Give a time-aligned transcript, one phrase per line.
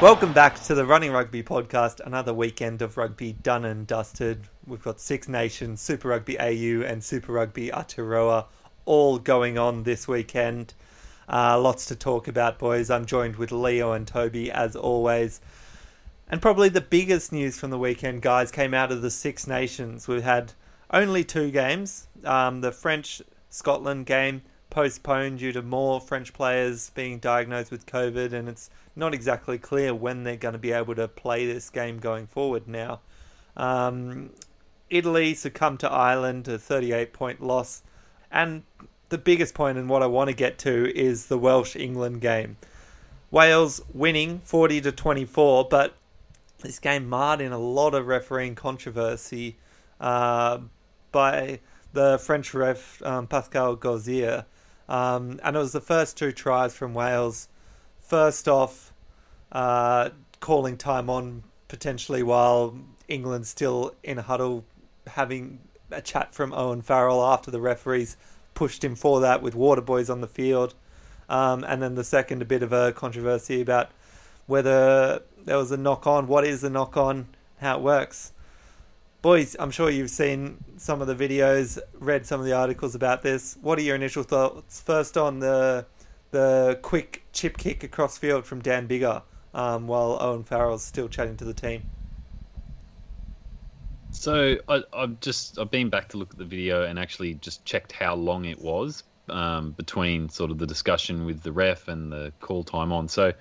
[0.00, 1.98] Welcome back to the Running Rugby podcast.
[1.98, 4.46] Another weekend of rugby done and dusted.
[4.64, 8.44] We've got Six Nations, Super Rugby AU, and Super Rugby Aotearoa
[8.84, 10.74] all going on this weekend.
[11.28, 12.90] Uh, lots to talk about, boys.
[12.90, 15.40] I'm joined with Leo and Toby as always.
[16.28, 20.06] And probably the biggest news from the weekend, guys, came out of the Six Nations.
[20.06, 20.52] We've had
[20.92, 22.06] only two games.
[22.22, 28.32] Um, the French Scotland game postponed due to more French players being diagnosed with COVID,
[28.32, 31.98] and it's not exactly clear when they're going to be able to play this game
[31.98, 33.00] going forward now.
[33.56, 34.30] Um,
[34.90, 37.82] Italy succumbed to Ireland, a 38 point loss.
[38.30, 38.62] And
[39.08, 42.56] the biggest point and what I want to get to is the Welsh England game.
[43.30, 45.94] Wales winning 40 to 24, but
[46.60, 49.56] this game marred in a lot of refereeing controversy
[50.00, 50.58] uh,
[51.12, 51.60] by
[51.92, 54.44] the French ref um, Pascal Gaüzère.
[54.88, 57.48] Um, and it was the first two tries from Wales.
[58.00, 58.92] First off,
[59.52, 64.64] uh, calling time on potentially while England's still in a huddle
[65.06, 68.16] having a chat from Owen Farrell after the referees
[68.54, 70.74] pushed him for that with water boys on the field.
[71.28, 73.90] Um, and then the second, a bit of a controversy about
[74.46, 77.28] whether there was a knock on, what is a knock on,
[77.60, 78.32] how it works.
[79.20, 83.22] Boys, I'm sure you've seen some of the videos, read some of the articles about
[83.22, 83.58] this.
[83.60, 84.80] What are your initial thoughts?
[84.80, 85.86] First on the
[86.30, 89.22] the quick chip kick across field from Dan Biggar
[89.54, 91.82] um, while Owen Farrell's still chatting to the team.
[94.12, 97.64] So I, I've just I've been back to look at the video and actually just
[97.64, 102.12] checked how long it was um, between sort of the discussion with the ref and
[102.12, 103.08] the call time on.
[103.08, 103.32] So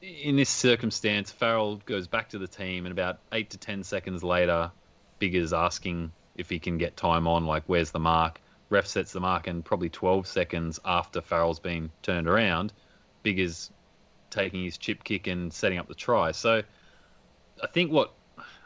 [0.00, 4.22] in this circumstance, Farrell goes back to the team, and about eight to ten seconds
[4.22, 4.70] later,
[5.18, 8.40] Biggar's asking if he can get time on, like where's the mark.
[8.68, 12.72] Ref sets the mark, and probably 12 seconds after Farrell's been turned around,
[13.22, 13.70] Biggar's
[14.28, 16.32] taking his chip kick and setting up the try.
[16.32, 16.62] So
[17.62, 18.12] I think what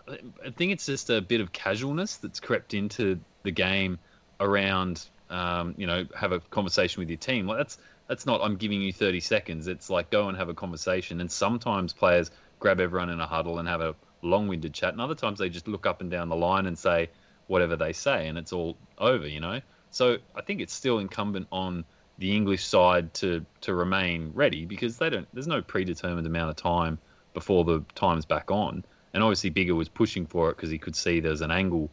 [0.09, 3.99] I think it's just a bit of casualness that's crept into the game
[4.41, 7.47] around, um, you know, have a conversation with your team.
[7.47, 7.79] Like that's
[8.11, 9.69] that's not I'm giving you 30 seconds.
[9.69, 11.21] It's like go and have a conversation.
[11.21, 15.15] And sometimes players grab everyone in a huddle and have a long-winded chat, and other
[15.15, 17.09] times they just look up and down the line and say
[17.47, 19.61] whatever they say, and it's all over, you know.
[19.91, 21.85] So I think it's still incumbent on
[22.19, 25.27] the English side to to remain ready because they don't.
[25.33, 26.99] There's no predetermined amount of time
[27.33, 30.97] before the time's back on and obviously Biggar was pushing for it because he could
[30.97, 31.91] see there's an angle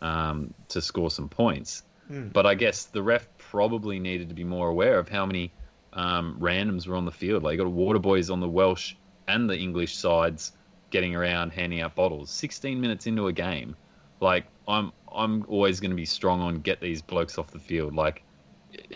[0.00, 1.82] um, to score some points.
[2.10, 2.32] Mm.
[2.32, 5.52] But I guess the ref probably needed to be more aware of how many
[5.92, 7.42] um, randoms were on the field.
[7.42, 8.94] Like you got water boys on the Welsh
[9.28, 10.52] and the English sides
[10.90, 12.30] getting around handing out bottles.
[12.30, 13.76] 16 minutes into a game,
[14.20, 17.94] like I'm I'm always going to be strong on get these blokes off the field.
[17.94, 18.22] Like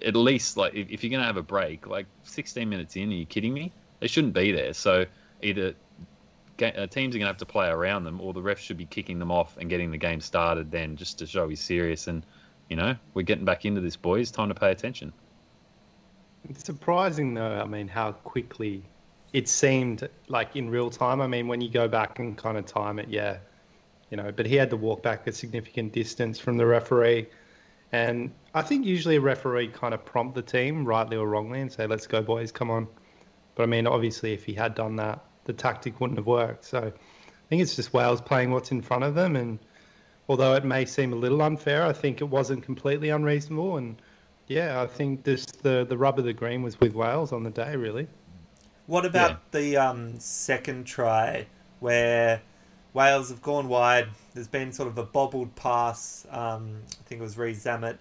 [0.05, 3.11] at least like if, if you're going to have a break, like 16 minutes in,
[3.11, 3.73] are you kidding me?
[4.01, 4.73] They shouldn't be there.
[4.73, 5.07] So
[5.43, 5.75] either
[6.63, 8.87] uh, teams are going to have to play around them, or the ref should be
[8.87, 12.07] kicking them off and getting the game started then, just to show he's serious.
[12.07, 12.25] And
[12.69, 14.31] you know, we're getting back into this, boys.
[14.31, 15.13] Time to pay attention.
[16.49, 17.61] It's surprising though.
[17.61, 18.85] I mean, how quickly
[19.33, 21.21] it seemed like in real time.
[21.21, 23.39] I mean, when you go back and kind of time it, yeah,
[24.11, 24.31] you know.
[24.31, 27.29] But he had to walk back a significant distance from the referee,
[27.93, 31.73] and I think usually a referee kind of prompt the team, rightly or wrongly, and
[31.73, 32.89] say, "Let's go, boys, come on."
[33.55, 36.65] But I mean, obviously, if he had done that, the tactic wouldn't have worked.
[36.65, 39.37] So I think it's just Wales playing what's in front of them.
[39.37, 39.59] And
[40.29, 43.77] although it may seem a little unfair, I think it wasn't completely unreasonable.
[43.77, 44.01] And
[44.47, 47.51] yeah, I think this the the rub of the green was with Wales on the
[47.51, 48.09] day, really.
[48.87, 51.47] What about the um, second try
[51.81, 52.43] where
[52.93, 54.09] Wales have gone wide?
[54.35, 56.27] There's been sort of a bobbled pass.
[56.31, 57.97] Um, I think it was Rees-Zammit,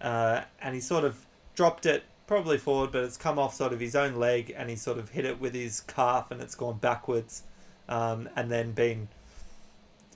[0.00, 3.80] uh, and he sort of dropped it probably forward, but it's come off sort of
[3.80, 6.78] his own leg, and he sort of hit it with his calf, and it's gone
[6.78, 7.42] backwards,
[7.88, 9.08] um, and then been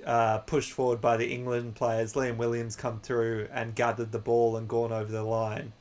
[0.06, 2.14] uh, pushed forward by the England players.
[2.14, 5.72] Liam Williams come through and gathered the ball and gone over the line.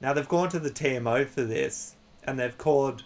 [0.00, 3.04] Now they've gone to the TMO for this, and they've called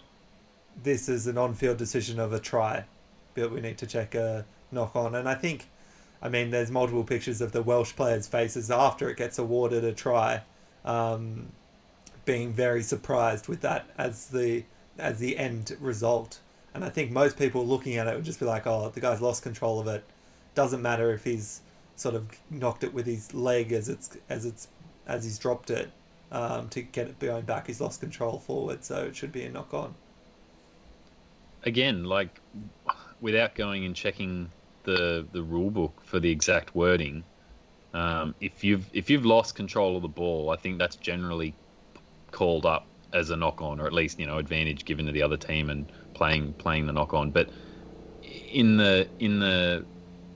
[0.81, 2.85] this as an on-field decision of a try,
[3.33, 5.15] but we need to check a knock on.
[5.15, 5.69] And I think,
[6.21, 9.93] I mean, there's multiple pictures of the Welsh players' faces after it gets awarded a
[9.93, 10.41] try.
[10.85, 11.51] Um,
[12.25, 14.63] being very surprised with that as the
[14.97, 16.39] as the end result.
[16.73, 19.21] And I think most people looking at it would just be like, "Oh, the guy's
[19.21, 20.03] lost control of it.
[20.55, 21.61] Doesn't matter if he's
[21.95, 24.67] sort of knocked it with his leg as it's as it's
[25.05, 25.91] as he's dropped it
[26.31, 27.67] um, to get it behind back.
[27.67, 29.95] He's lost control forward, so it should be a knock on."
[31.63, 32.39] Again, like
[33.21, 34.49] without going and checking
[34.83, 37.23] the the rule book for the exact wording,
[37.93, 41.53] um, if you've if you've lost control of the ball, I think that's generally
[42.31, 45.23] called up as a knock on, or at least you know advantage given to the
[45.23, 47.31] other team and playing playing the knock on.
[47.31, 47.49] But
[48.51, 49.85] in the in the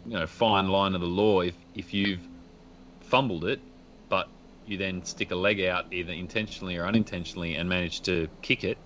[0.06, 2.22] you know fine line of the law, if if you've
[3.02, 3.60] fumbled it,
[4.10, 4.28] but
[4.66, 8.78] you then stick a leg out either intentionally or unintentionally and manage to kick it,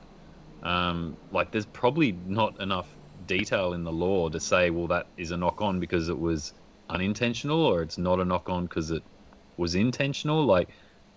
[0.63, 2.87] um, like there's probably not enough
[3.25, 6.53] detail in the law to say, well, that is a knock on because it was
[6.89, 9.03] unintentional, or it's not a knock on because it
[9.57, 10.45] was intentional.
[10.45, 10.69] Like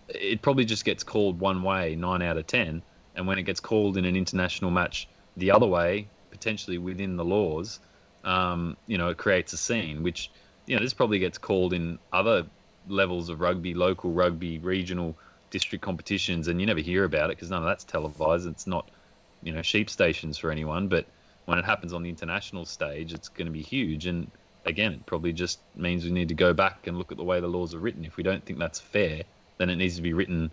[0.08, 2.82] it probably just gets called one way nine out of ten,
[3.14, 7.25] and when it gets called in an international match the other way, potentially within the
[7.25, 7.81] laws,
[8.25, 10.03] um, you know, it creates a scene.
[10.03, 10.31] Which
[10.67, 12.47] you know, this probably gets called in other
[12.89, 15.17] levels of rugby, local rugby, regional,
[15.51, 18.47] district competitions, and you never hear about it because none of that's televised.
[18.47, 18.89] It's not,
[19.43, 20.89] you know, sheep stations for anyone.
[20.89, 21.07] But
[21.47, 24.07] when it happens on the international stage, it's going to be huge.
[24.07, 24.31] And
[24.65, 27.41] again, it probably just means we need to go back and look at the way
[27.41, 28.05] the laws are written.
[28.05, 29.23] If we don't think that's fair,
[29.59, 30.51] then it needs to be written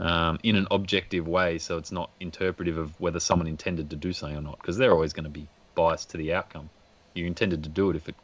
[0.00, 4.12] um, in an objective way so it's not interpretive of whether someone intended to do
[4.12, 6.68] something or not, because they're always going to be biased to the outcome.
[7.14, 8.14] You intended to do it if it,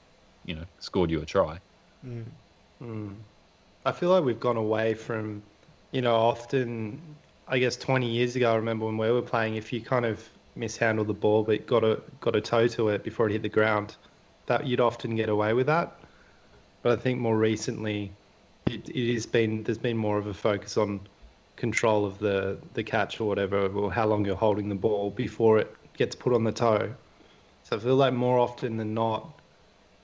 [0.47, 1.59] you know, scored you a try.
[2.07, 2.25] Mm.
[2.83, 3.15] Mm.
[3.85, 5.43] I feel like we've gone away from,
[5.93, 7.01] you know, often,
[7.47, 10.27] I guess 20 years ago, I remember when we were playing, if you kind of
[10.57, 13.49] mishandled the ball but got a got a toe to it before it hit the
[13.49, 13.97] ground,
[14.47, 15.97] that you'd often get away with that.
[16.83, 18.13] But I think more recently,
[18.67, 21.01] it, it has been there's been more of a focus on
[21.57, 25.59] control of the the catch or whatever, or how long you're holding the ball before
[25.59, 26.93] it gets put on the toe.
[27.69, 29.29] So I feel like more often than not,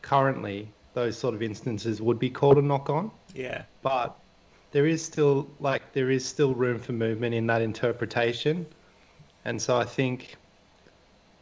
[0.02, 3.10] currently those sort of instances would be called a knock on.
[3.34, 3.62] Yeah.
[3.80, 4.14] But
[4.72, 8.66] there is still like there is still room for movement in that interpretation,
[9.46, 10.36] and so I think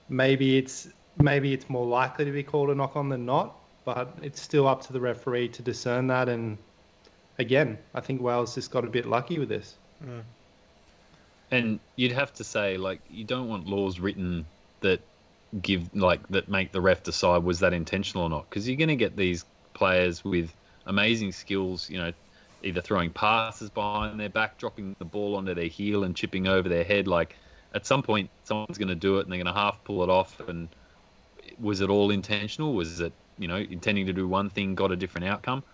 [0.09, 0.89] maybe it's
[1.19, 3.57] maybe it's more likely to be called a knock on than not.
[3.85, 6.57] But it's still up to the referee to discern that and
[7.41, 9.75] again, I think Wales just got a bit lucky with this.
[10.05, 10.23] Mm.
[11.51, 14.47] And you'd have to say, like, you don't want laws written
[14.81, 15.01] that
[15.61, 18.89] give, like, that make the ref decide was that intentional or not, because you're going
[18.89, 19.45] to get these
[19.75, 20.55] players with
[20.87, 22.13] amazing skills, you know,
[22.63, 26.69] either throwing passes behind their back, dropping the ball onto their heel, and chipping over
[26.69, 27.09] their head.
[27.09, 27.37] Like,
[27.75, 30.09] at some point, someone's going to do it, and they're going to half pull it
[30.09, 30.41] off.
[30.41, 30.69] And
[31.61, 32.75] was it all intentional?
[32.75, 35.65] Was it, you know, intending to do one thing, got a different outcome?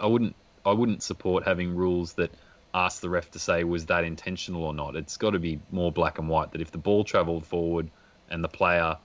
[0.00, 0.34] I wouldn't
[0.64, 2.30] I wouldn't support having rules that
[2.72, 4.96] ask the ref to say was that intentional or not.
[4.96, 7.90] It's got to be more black and white that if the ball travelled forward
[8.30, 8.96] and the player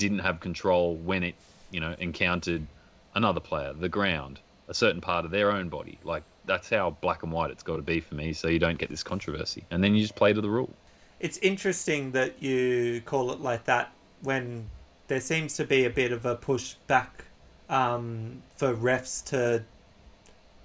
[0.00, 1.34] didn't have control when it,
[1.70, 2.66] you know, encountered
[3.14, 7.22] another player, the ground, a certain part of their own body, like that's how black
[7.22, 9.84] and white it's got to be for me, so you don't get this controversy, and
[9.84, 10.72] then you just play to the rule.
[11.20, 13.92] It's interesting that you call it like that
[14.22, 14.70] when
[15.08, 17.24] there seems to be a bit of a push back
[17.68, 19.62] um, for refs to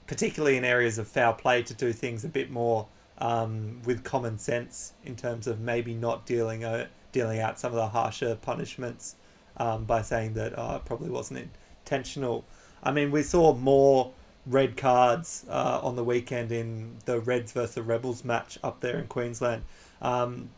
[0.07, 2.87] particularly in areas of foul play, to do things a bit more
[3.17, 7.77] um, with common sense in terms of maybe not dealing uh, dealing out some of
[7.77, 9.15] the harsher punishments
[9.57, 11.49] um, by saying that oh, it probably wasn't
[11.83, 12.45] intentional.
[12.83, 14.11] I mean, we saw more
[14.45, 18.97] red cards uh, on the weekend in the Reds versus the Rebels match up there
[18.97, 19.63] in Queensland.
[20.01, 20.49] Um,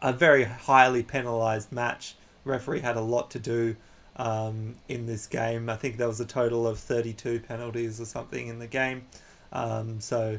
[0.00, 2.14] a very highly penalised match.
[2.44, 3.76] Referee had a lot to do
[4.16, 5.68] um, in this game.
[5.68, 9.06] I think there was a total of 32 penalties or something in the game.
[9.52, 10.38] Um, so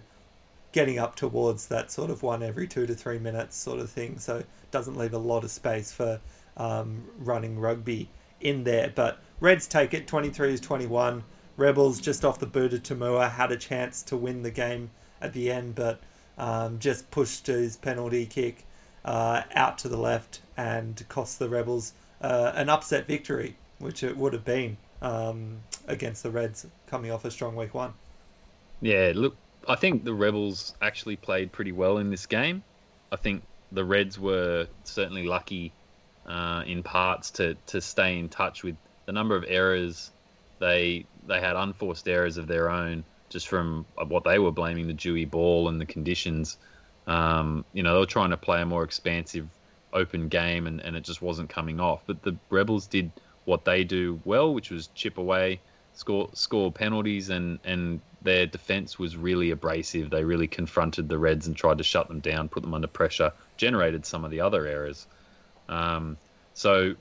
[0.71, 4.17] getting up towards that sort of one every two to three minutes sort of thing.
[4.19, 6.19] So doesn't leave a lot of space for
[6.61, 8.91] um, running rugby in there.
[8.93, 11.23] But Reds take it 23 to 21.
[11.57, 14.89] Rebels just off the boot of To'omua had a chance to win the game
[15.21, 16.01] at the end, but
[16.37, 18.65] um, just pushed his penalty kick
[19.05, 24.15] uh, out to the left and cost the Rebels uh, an upset victory which it
[24.15, 27.93] would have been um, against the Reds coming off a strong week one.
[28.79, 29.35] Yeah, look,
[29.67, 32.63] I think the Rebels actually played pretty well in this game.
[33.11, 35.73] I think the Reds were certainly lucky
[36.27, 38.75] uh, in parts to, to stay in touch with
[39.05, 40.11] the number of errors
[40.59, 44.93] they they had unforced errors of their own just from what they were blaming the
[44.93, 46.57] dewy ball and the conditions.
[47.07, 49.47] Um, you know, they were trying to play a more expansive,
[49.93, 52.03] open game, and, and it just wasn't coming off.
[52.05, 53.09] But the Rebels did
[53.45, 55.61] what they do well, which was chip away
[55.93, 60.09] score score penalties, and and their defense was really abrasive.
[60.09, 63.31] They really confronted the Reds and tried to shut them down, put them under pressure,
[63.57, 65.07] generated some of the other errors.
[65.71, 66.17] Um,
[66.53, 66.95] so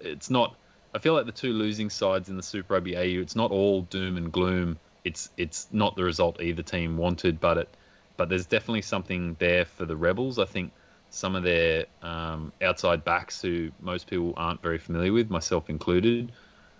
[0.00, 0.56] it's not.
[0.94, 3.82] I feel like the two losing sides in the Super Rugby AU, it's not all
[3.82, 4.78] doom and gloom.
[5.04, 7.68] It's it's not the result either team wanted, but it
[8.16, 10.38] but there's definitely something there for the Rebels.
[10.38, 10.72] I think
[11.10, 16.32] some of their um, outside backs who most people aren't very familiar with, myself included.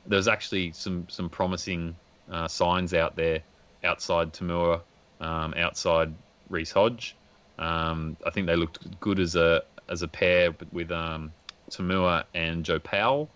[0.07, 1.95] There's actually some some promising
[2.31, 3.43] uh, signs out there
[3.85, 4.81] outside To'omua,
[5.21, 6.13] um, outside
[6.49, 7.17] Reece Hodge.
[7.59, 11.33] Um, I think they looked good as a as a pair with um,
[11.71, 13.29] To'omua and Joe Powell,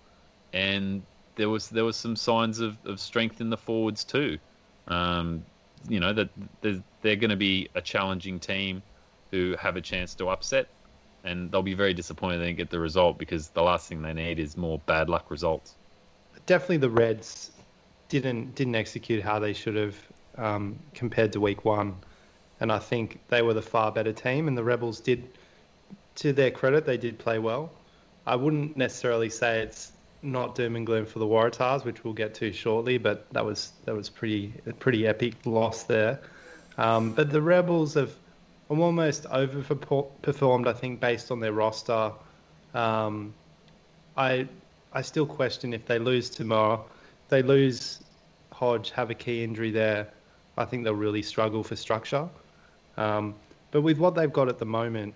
[0.53, 1.03] and
[1.37, 4.39] there was there was some signs of, of strength in the forwards too.
[4.89, 5.45] Um,
[5.89, 6.31] you know that
[6.63, 8.83] they're, they're going to be a challenging team
[9.31, 10.67] who have a chance to upset,
[11.25, 14.15] and they'll be very disappointed they didn't get the result because the last thing they
[14.15, 15.75] need is more bad luck results.
[16.47, 17.51] Definitely, the Reds
[18.09, 19.97] didn't didn't execute how they should have
[20.39, 21.97] um, compared to Week One,
[22.61, 25.29] and I think they were the far better team, and the Rebels did,
[26.17, 27.71] to their credit, they did play well.
[28.27, 29.93] I wouldn't necessarily say it's
[30.23, 33.73] not doom and gloom for the Waratahs, which we'll get to shortly, but that was
[33.85, 36.21] that was pretty a pretty epic loss there.
[36.79, 38.13] Um, but the Rebels have
[38.69, 42.13] almost overperformed, I think, based on their roster.
[42.75, 43.33] Um,
[44.17, 44.49] I
[44.93, 46.85] I still question if they lose tomorrow,
[47.29, 48.03] they lose
[48.53, 50.09] Hodge, have a key injury there.
[50.57, 52.29] I think they'll really struggle for structure.
[52.97, 53.35] Um,
[53.71, 55.15] but with what they've got at the moment,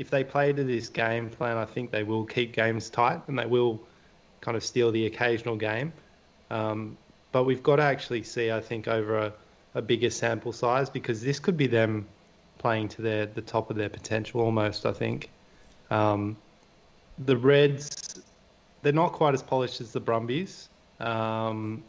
[0.00, 3.38] if they play to this game plan, I think they will keep games tight and
[3.38, 3.78] they will
[4.40, 5.92] kind of steal the occasional game.
[6.50, 6.96] Um,
[7.32, 9.32] but we've got to actually see, I think, over a,
[9.74, 12.08] a bigger sample size because this could be them
[12.56, 14.86] playing to their the top of their potential almost.
[14.86, 15.28] I think
[15.90, 16.34] um,
[17.18, 18.22] the Reds
[18.80, 21.84] they're not quite as polished as the Brumbies, um,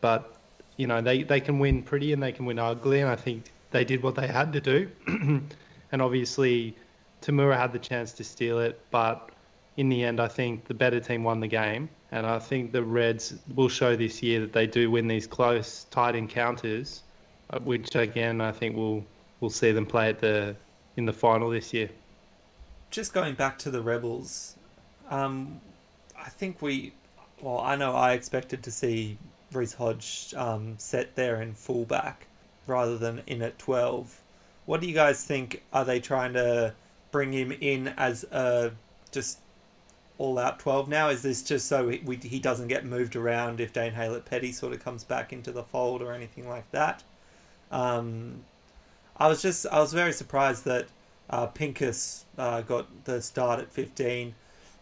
[0.00, 0.34] but
[0.78, 3.52] you know they, they can win pretty and they can win ugly, and I think
[3.70, 4.90] they did what they had to do.
[5.92, 6.74] and obviously,
[7.24, 9.30] To'omua had the chance to steal it, but
[9.78, 11.88] in the end, I think the better team won the game.
[12.12, 15.84] And I think the Reds will show this year that they do win these close,
[15.90, 17.02] tight encounters,
[17.50, 19.04] uh, which again I think we'll
[19.40, 20.54] we'll see them play at the
[20.96, 21.88] in the final this year.
[22.90, 24.54] Just going back to the Rebels,
[25.10, 25.60] um,
[26.16, 26.92] I think we,
[27.40, 29.18] well, I know I expected to see
[29.50, 32.26] Reece Hodge um, set there in fullback
[32.68, 34.20] rather than in at twelve.
[34.66, 35.62] What do you guys think?
[35.72, 36.74] Are they trying to
[37.14, 38.72] bring him in as a
[39.12, 39.38] just
[40.18, 41.10] all out 12 now?
[41.10, 44.72] Is this just so he, we, he doesn't get moved around if Dane Haylett-Petty sort
[44.72, 47.04] of comes back into the fold or anything like that?
[47.70, 48.42] Um,
[49.16, 50.86] I was just I was very surprised that
[51.30, 54.34] uh, Pincus uh, got the start at 15.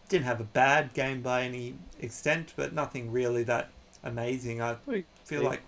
[0.09, 3.69] Didn't have a bad game by any extent, but nothing really that
[4.03, 4.59] amazing.
[4.59, 4.77] I
[5.23, 5.61] feel like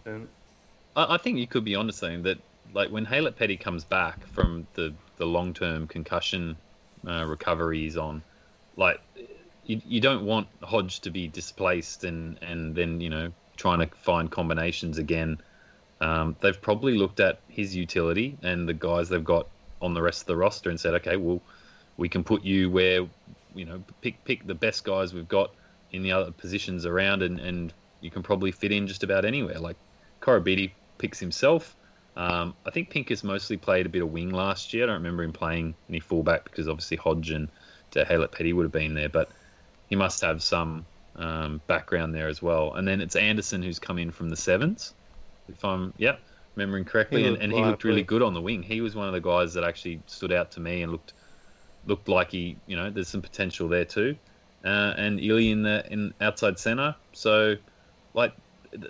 [0.96, 2.40] I, I think you could be onto saying that
[2.74, 6.58] like when Haylett-Petty comes back from the the long term concussion
[7.08, 8.24] uh, recovery he's on,
[8.78, 9.00] like
[9.66, 13.88] you, you don't want Hodge to be displaced and, and then, you know, trying to
[13.98, 15.40] find combinations again.
[16.02, 19.48] Um, they've probably looked at his utility and the guys they've got
[19.82, 21.42] on the rest of the roster and said, okay, well,
[21.98, 23.08] we can put you where,
[23.56, 25.52] you know, pick pick the best guys we've got
[25.92, 29.60] in the other positions around and, and you can probably fit in just about anywhere.
[29.60, 29.78] Like
[30.22, 31.76] Koroibete picks himself.
[32.18, 34.84] Um, I think Pincus mostly played a bit of wing last year.
[34.84, 37.50] I don't remember him playing any fullback because obviously Hodge and
[37.94, 39.10] Haylett-Petty would have been there.
[39.10, 39.30] But
[39.90, 42.74] he must have some um, background there as well.
[42.74, 44.94] And then it's Anderson who's come in from the sevens,
[45.50, 46.16] if I'm yeah
[46.56, 48.64] remembering correctly, and, and he looked really good on the wing.
[48.64, 51.14] He was one of the guys that actually stood out to me and looked
[51.86, 54.16] looked like he you know there's some potential there too.
[54.64, 57.56] Uh, and Ili in the in outside center, so
[58.14, 58.34] like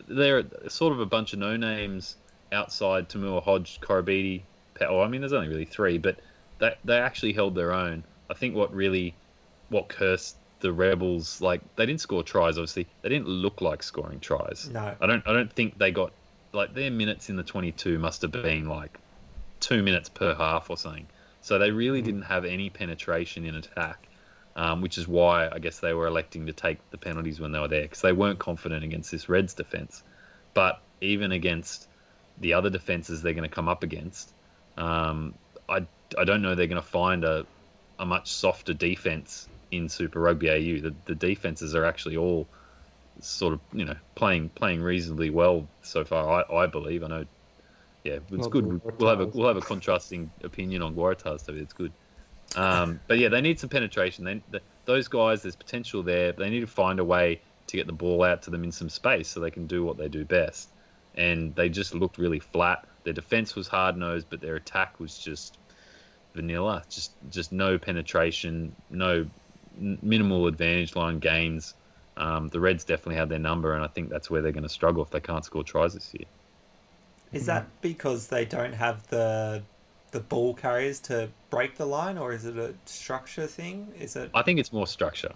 [0.08, 2.16] they're sort of a bunch of no names
[2.52, 4.44] outside To'omua Hodge, Koroibete.
[4.80, 6.20] Well, I mean, there's only really three, but
[6.60, 8.04] they they actually held their own.
[8.30, 9.16] I think what really
[9.70, 12.58] what cursed the Rebels like they didn't score tries.
[12.58, 14.70] Obviously, they didn't look like scoring tries.
[14.72, 15.26] No, I don't.
[15.28, 16.12] I don't think they got
[16.54, 18.98] like their minutes in the 22 must have been like
[19.60, 21.08] two minutes per half or something.
[21.42, 22.06] So they really mm-hmm.
[22.06, 24.08] didn't have any penetration in attack,
[24.56, 27.60] um, which is why I guess they were electing to take the penalties when they
[27.60, 30.02] were there because they weren't confident against this Reds defense.
[30.54, 31.88] But even against
[32.40, 34.34] the other defenses they're going to come up against,
[34.78, 35.34] um,
[35.70, 35.86] I
[36.18, 37.46] I don't know they're going to find a
[38.00, 40.82] a much softer defense in Super Rugby AU.
[40.82, 42.48] The, the defenses are actually all
[43.22, 46.46] sort of you know playing playing reasonably well so far.
[46.52, 47.04] I, I believe.
[47.04, 47.26] I know.
[48.04, 48.82] Yeah, it's Not good.
[49.00, 51.92] We'll have a we'll have a contrasting opinion on Waratahs, so it's good.
[52.56, 54.26] Um, but yeah, they need some penetration.
[54.26, 56.32] They, the, those guys, there's potential there.
[56.32, 58.90] They need to find a way to get the ball out to them in some
[58.90, 60.70] space so they can do what they do best.
[61.16, 62.86] And they just looked really flat.
[63.04, 65.58] Their defense was hard nosed, but their attack was just
[66.34, 66.84] vanilla.
[66.90, 69.26] Just just no penetration, no
[69.78, 71.74] minimal advantage line gains.
[72.18, 74.70] Um, the Reds definitely have their number, and I think that's where they're going to
[74.70, 76.28] struggle if they can't score tries this year.
[77.34, 79.64] Is that because they don't have the
[80.12, 83.92] the ball carriers to break the line, or is it a structure thing?
[84.00, 84.32] Is it?
[84.34, 85.34] I think it's more structure.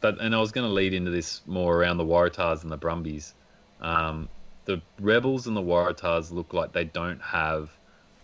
[0.00, 2.76] But and I was going to lead into this more around the Waratahs and the
[2.76, 3.34] Brumbies.
[3.80, 4.28] Um,
[4.66, 7.70] the Rebels and the Waratahs look like they don't have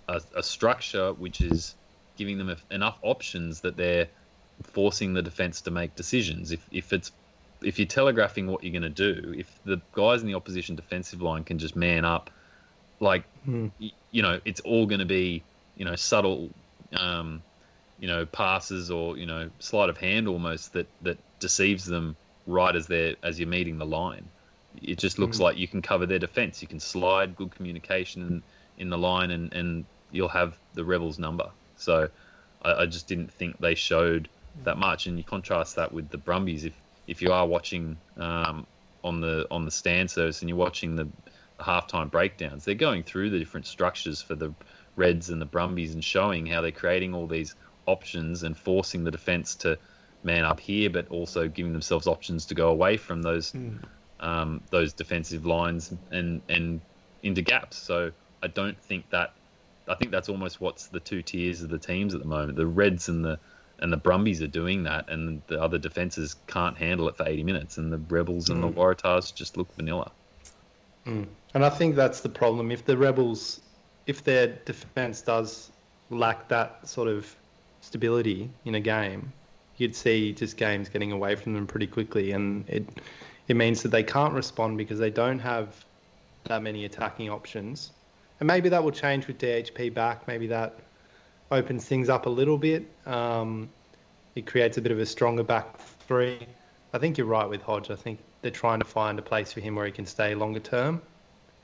[0.08, 1.76] a, a structure which is
[2.16, 4.10] giving them enough options that they're
[4.64, 6.52] forcing the defense to make decisions.
[6.52, 7.12] If if it's
[7.62, 11.22] if you're telegraphing what you're going to do, if the guys in the opposition defensive
[11.22, 12.30] line can just man up,
[13.00, 13.24] like
[13.80, 16.54] y- you know, it's all going to be you know subtle,
[16.94, 17.44] um,
[17.98, 22.74] you know, passes or you know sleight of hand almost that that deceives them right
[22.76, 24.30] as they're as you're meeting the line.
[24.80, 26.62] It just looks like you can cover their defense.
[26.62, 28.42] You can slide good communication in,
[28.78, 31.50] in the line, and and you'll have the rebels number.
[31.76, 32.08] So
[32.62, 34.28] I, I just didn't think they showed
[34.64, 35.06] that much.
[35.06, 36.64] And you contrast that with the Brumbies.
[36.64, 36.74] If
[37.06, 38.66] if you are watching um,
[39.04, 41.08] on the on the Stan service and you're watching the
[41.60, 44.54] halftime breakdowns, they're going through the different structures for the
[44.96, 47.54] Reds and the Brumbies and showing how they're creating all these
[47.86, 49.78] options and forcing the defence to
[50.22, 53.52] man up here, but also giving themselves options to go away from those
[54.22, 56.80] um, those defensive lines and and
[57.22, 57.76] into gaps.
[57.76, 58.12] So
[58.42, 59.34] I don't think that
[59.88, 62.56] I think that's almost what's the two tiers of the teams at the moment.
[62.56, 63.38] The Reds and the
[63.80, 67.42] and the Brumbies are doing that, and the other defenses can't handle it for 80
[67.42, 70.12] minutes, and the Rebels and the Waratahs just look vanilla.
[71.54, 72.70] And I think that's the problem.
[72.70, 73.60] If the Rebels,
[74.06, 75.72] if their defense does
[76.10, 77.34] lack that sort of
[77.80, 79.32] stability in a game,
[79.78, 82.88] you'd see just games getting away from them pretty quickly, and it
[83.48, 85.84] it means that they can't respond because they don't have
[86.44, 87.92] that many attacking options.
[88.40, 90.26] And maybe that will change with DHP back.
[90.26, 90.78] Maybe that
[91.50, 92.84] opens things up a little bit.
[93.06, 93.68] Um,
[94.34, 96.46] it creates a bit of a stronger back three.
[96.92, 97.90] I think you're right with Hodge.
[97.90, 100.60] I think they're trying to find a place for him where he can stay longer
[100.60, 101.02] term.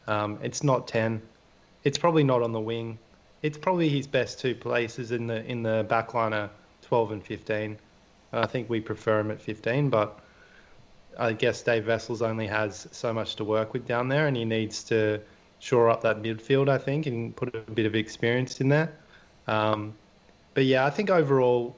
[0.07, 1.21] Um, it's not ten.
[1.85, 2.99] It's probably not on the wing.
[3.43, 6.51] It's probably his best two places in the in the backline are
[6.83, 7.79] twelve and fifteen.
[8.33, 10.21] I think we prefer him at fifteen, but
[11.19, 14.45] I guess Dave Wessels only has so much to work with down there, and he
[14.45, 15.21] needs to
[15.59, 16.69] shore up that midfield.
[16.69, 18.93] I think and put a bit of experience in there.
[19.49, 19.95] Um,
[20.55, 21.77] but yeah, I think overall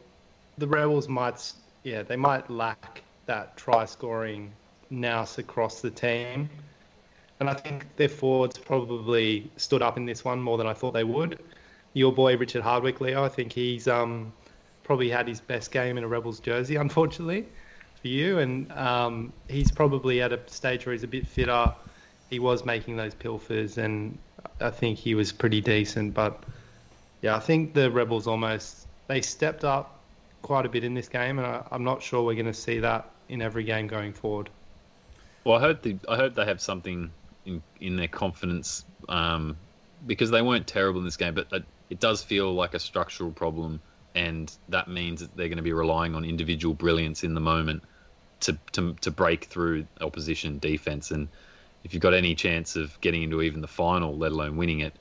[0.59, 1.53] the Rebels might,
[1.85, 4.53] yeah, they might lack that try scoring
[4.91, 6.51] nous across the team.
[7.39, 10.93] And I think their forwards probably stood up in this one more than I thought
[10.93, 11.41] they would.
[11.95, 14.33] Your boy Richard Hardwick, Leo, I think he's um,
[14.83, 17.47] probably had his best game in a Rebels jersey, unfortunately
[18.01, 18.39] for you.
[18.39, 21.75] And um, he's probably at a stage where he's a bit fitter.
[22.29, 24.19] He was making those pilfers, and
[24.61, 26.15] I think he was pretty decent.
[26.15, 26.43] But
[27.23, 29.99] yeah, I think the Rebels almost they stepped up
[30.43, 32.81] quite a bit in this game, and I, I'm not sure we're going to see
[32.81, 34.51] that in every game going forward.
[35.45, 37.11] Well, I hope they, I hope they have something
[37.45, 39.57] in in their confidence um,
[40.07, 41.49] because they weren't terrible in this game, but
[41.91, 43.81] it does feel like a structural problem,
[44.15, 47.83] and that means that they're going to be relying on individual brilliance in the moment
[48.41, 51.11] to to to break through opposition defense.
[51.11, 51.29] And
[51.85, 54.95] if you've got any chance of getting into even the final, let alone winning it,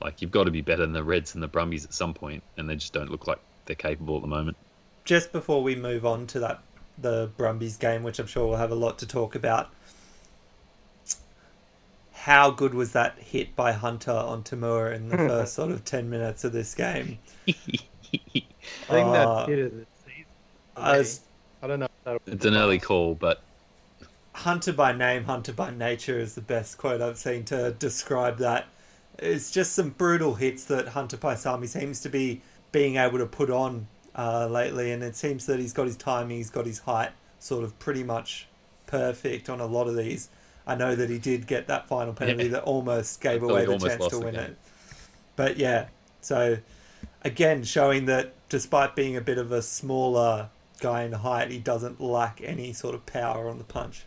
[0.00, 2.42] like you've got to be better than the Reds and the Brumbies at some point,
[2.56, 4.56] and they just don't look like they're capable at the moment.
[5.04, 6.62] Just before we move on to that
[6.96, 9.70] the Brumbies game, which I'm sure we'll have a lot to talk about.
[12.12, 16.10] How good was that hit by Hunter on To'omua in the first sort of ten
[16.10, 17.18] minutes of this game?
[18.88, 20.26] I think Uh, that's it of the season.
[20.76, 21.20] I was
[21.62, 21.86] I don't know.
[21.86, 23.42] if that'll It's an early call, but
[24.32, 28.66] Hunter by name, Hunter by nature is the best quote I've seen to describe that.
[29.18, 32.40] It's just some brutal hits that Hunter Paisami seems to be
[32.70, 36.36] being able to put on uh, lately, and it seems that he's got his timing,
[36.36, 38.46] he's got his height sort of pretty much
[38.86, 40.28] perfect on a lot of these.
[40.66, 42.50] I know that he did get that final penalty Yeah.
[42.50, 44.56] that almost gave away the chance to win it.
[45.34, 45.86] But yeah,
[46.20, 46.58] so
[47.22, 50.48] again, showing that despite being a bit of a smaller
[50.80, 54.04] guy in height, he doesn't lack any sort of power on the punch.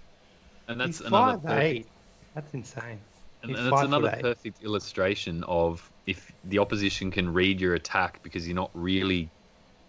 [0.68, 1.88] and that's He's another five perfect- eight.
[2.36, 3.00] That's insane.
[3.42, 7.74] And, He's and it's five another perfect illustration of if the opposition can read your
[7.76, 9.30] attack because you're not really,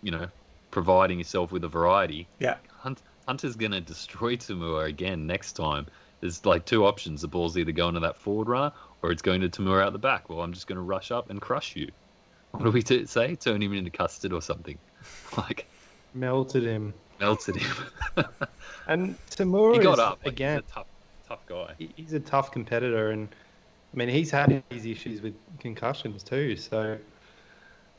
[0.02, 0.26] you know,
[0.70, 2.26] providing yourself with a variety.
[2.38, 2.56] Yeah.
[2.78, 5.86] Hunt, Hunter's going to destroy To'omua again next time.
[6.20, 7.20] There's like two options.
[7.20, 9.98] The ball's either going to that forward runner or it's going to To'omua out the
[9.98, 10.28] back.
[10.28, 11.90] Well, I'm just going to rush up and crush you.
[12.52, 13.34] What do we t- say?
[13.36, 14.78] Turn him into custard or something.
[15.36, 15.66] Like,
[16.14, 16.94] Melted him.
[17.20, 17.84] melted him.
[18.86, 20.60] and To'omua he got up like, again.
[20.60, 20.86] He's a tough,
[21.28, 21.74] tough guy.
[21.96, 23.28] He's a tough competitor, and
[23.92, 26.56] I mean he's had his issues with concussions too.
[26.56, 26.98] So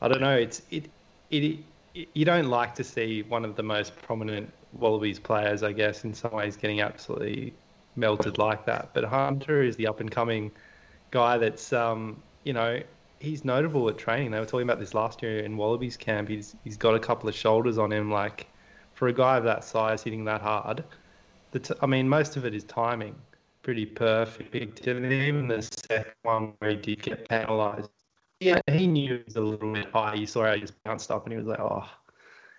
[0.00, 0.36] I don't know.
[0.36, 0.90] It's it
[1.30, 1.58] it,
[1.94, 6.04] it you don't like to see one of the most prominent Wallabies players, I guess,
[6.04, 7.54] in some ways getting absolutely
[7.96, 8.90] melted like that.
[8.92, 10.50] But Hunter is the up and coming
[11.10, 12.80] guy that's um, you know
[13.24, 14.30] he's notable at training.
[14.30, 16.28] They were talking about this last year in Wallabies camp.
[16.28, 18.10] He's he's got a couple of shoulders on him.
[18.10, 18.46] Like
[18.92, 20.84] for a guy of that size hitting that hard,
[21.50, 23.14] the t- I mean most of it is timing.
[23.62, 24.86] Pretty perfect.
[24.86, 27.88] And even the second one where he did get penalised,
[28.40, 30.14] yeah, he knew it was a little bit high.
[30.14, 31.88] You saw how he just bounced up and he was like, oh.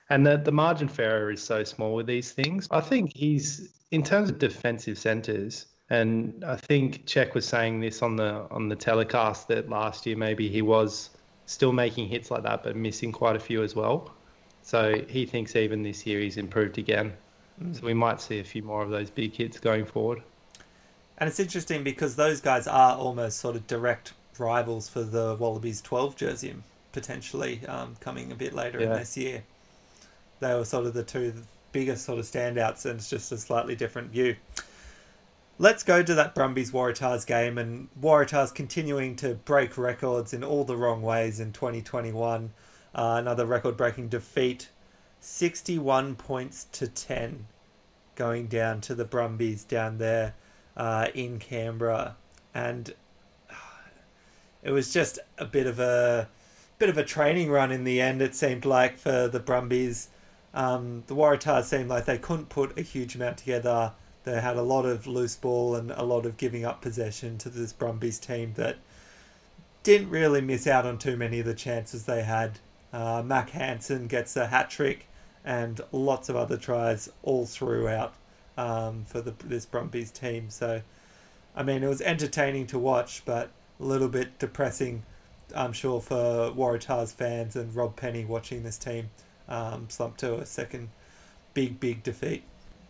[0.10, 2.68] And the, the margin for error is so small with these things.
[2.72, 8.02] I think he's, in terms of defensive centres, and I think Czech was saying this
[8.02, 11.12] on the on the telecast that last year maybe he was
[11.46, 14.12] still making hits like that, but missing quite a few as well.
[14.64, 17.14] So he thinks even this year he's improved again.
[17.62, 17.76] Mm.
[17.76, 20.24] So we might see a few more of those big hits going forward.
[21.20, 25.82] And it's interesting because those guys are almost sort of direct rivals for the Wallabies
[25.82, 26.56] 12 jersey,
[26.92, 28.88] potentially um, coming a bit later yeah.
[28.88, 29.44] in this year.
[30.40, 31.34] They were sort of the two
[31.72, 34.36] biggest sort of standouts, and it's just a slightly different view.
[35.58, 40.66] Let's go to that Brumbies Waratahs game, and Waratahs continuing to break records in all
[40.66, 42.52] the wrong ways in 2021.
[42.94, 44.68] Uh, another record breaking defeat
[45.22, 47.48] 61 points to 10
[48.16, 50.36] going down to the Brumbies down there
[50.76, 52.18] uh, in Canberra.
[52.54, 52.94] And
[54.62, 56.28] it was just a bit of a
[56.80, 60.10] bit of a training run in the end, it seemed like, for the Brumbies.
[60.54, 63.94] Um, the Waratahs seemed like they couldn't put a huge amount together
[64.26, 67.50] they had a lot of loose ball and a lot of giving up possession to
[67.50, 68.78] this Brumbies team that
[69.84, 72.60] didn't really miss out on too many of the chances they had.
[72.92, 75.06] Uh, Mack Hansen gets a hat trick
[75.46, 78.16] and lots of other tries all throughout
[78.58, 80.50] um, for the, this Brumbies team.
[80.50, 80.82] So,
[81.56, 85.04] I mean, it was entertaining to watch, but a little bit depressing,
[85.56, 89.12] I'm sure, for Waratahs fans and Rob Penney watching this team
[89.48, 90.90] um, slump to a second
[91.54, 92.44] big, big defeat.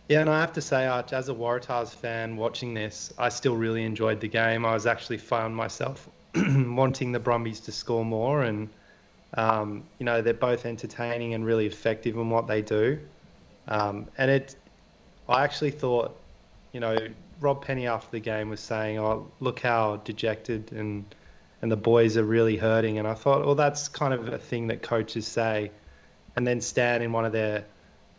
[0.08, 3.56] Yeah, and I have to say, Arch, as a Waratahs fan watching this, I still
[3.56, 4.64] really enjoyed the game.
[4.64, 8.68] I was actually found myself wanting the Brumbies to score more, and
[9.34, 13.00] um, you know they're both entertaining and really effective in what they do.
[13.66, 14.54] Um, and it,
[15.28, 16.16] I actually thought,
[16.72, 17.08] you know,
[17.40, 21.12] Rob Penney after the game was saying, "Oh, look how dejected and
[21.62, 24.68] and the boys are really hurting." And I thought, well, that's kind of a thing
[24.68, 25.72] that coaches say.
[26.36, 27.64] And then Stan in one of their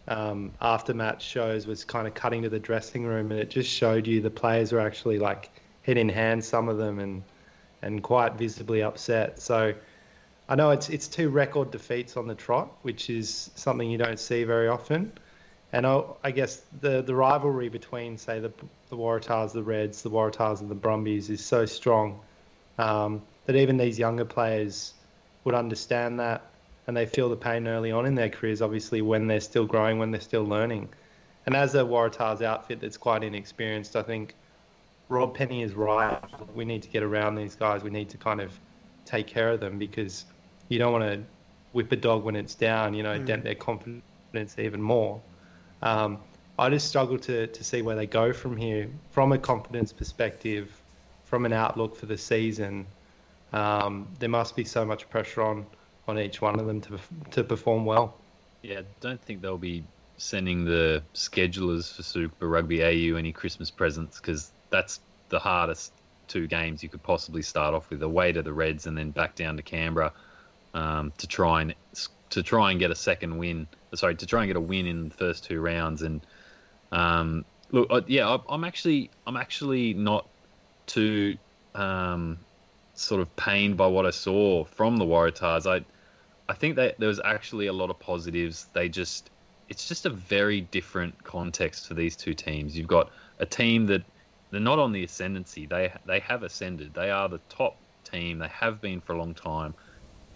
[0.07, 4.07] um, aftermatch shows was kind of cutting to the dressing room, and it just showed
[4.07, 5.49] you the players were actually like
[5.83, 7.23] head in hand, some of them, and
[7.81, 9.39] and quite visibly upset.
[9.39, 9.73] So
[10.49, 14.19] I know it's it's two record defeats on the trot, which is something you don't
[14.19, 15.11] see very often.
[15.73, 18.51] And I, I guess the the rivalry between say the
[18.89, 22.19] the Waratahs, the Reds, the Waratahs, and the Brumbies is so strong
[22.77, 24.93] um, that even these younger players
[25.43, 26.49] would understand that
[26.87, 29.99] and they feel the pain early on in their careers, obviously, when they're still growing,
[29.99, 30.89] when they're still learning.
[31.45, 34.35] And as a Waratahs outfit that's quite inexperienced, I think
[35.09, 36.19] Rob Penney is right.
[36.55, 37.83] We need to get around these guys.
[37.83, 38.57] We need to kind of
[39.05, 40.25] take care of them because
[40.69, 41.23] you don't want to
[41.73, 43.25] whip a dog when it's down, you know, mm.
[43.25, 45.21] dent their confidence even more.
[45.81, 46.19] Um,
[46.59, 50.81] I just struggle to, to see where they go from here from a confidence perspective,
[51.25, 52.87] from an outlook for the season.
[53.53, 55.65] Um, there must be so much pressure on
[56.07, 56.99] on each one of them to
[57.31, 58.15] to perform well.
[58.61, 59.83] Yeah, don't think they'll be
[60.17, 65.93] sending the schedulers for Super Rugby AU any Christmas presents because that's the hardest
[66.27, 69.35] two games you could possibly start off with away to the Reds and then back
[69.35, 70.11] down to Canberra
[70.73, 71.75] um, to try and
[72.29, 73.67] to try and get a second win.
[73.95, 76.01] Sorry, to try and get a win in the first two rounds.
[76.01, 76.25] And
[76.91, 80.27] um, look, yeah, I'm actually I'm actually not
[80.85, 81.37] too
[81.75, 82.39] um,
[82.95, 85.69] sort of pained by what I saw from the Waratahs.
[85.69, 85.85] I
[86.49, 88.67] I think that there was actually a lot of positives.
[88.73, 89.31] They just
[89.67, 92.77] it's just a very different context for these two teams.
[92.77, 94.03] You've got a team that
[94.51, 95.65] they're not on the ascendancy.
[95.65, 96.93] They they have ascended.
[96.93, 97.79] They are the top
[98.09, 98.39] team.
[98.39, 99.75] They have been for a long time.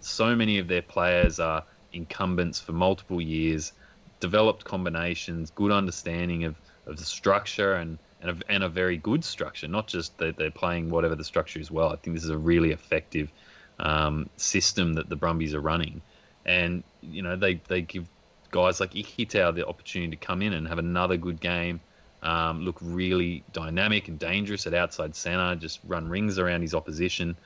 [0.00, 3.72] So many of their players are incumbents for multiple years,
[4.20, 9.24] developed combinations, good understanding of, of the structure and, and, a, and a very good
[9.24, 11.88] structure, not just that they're playing whatever the structure is well.
[11.90, 13.32] I think this is a really effective
[13.78, 16.02] um, system that the Brumbies are running,
[16.44, 18.06] and you know they they give
[18.50, 21.80] guys like Ikitau the opportunity to come in and have another good game.
[22.22, 27.36] Um, look really dynamic and dangerous at outside centre, just run rings around his opposition.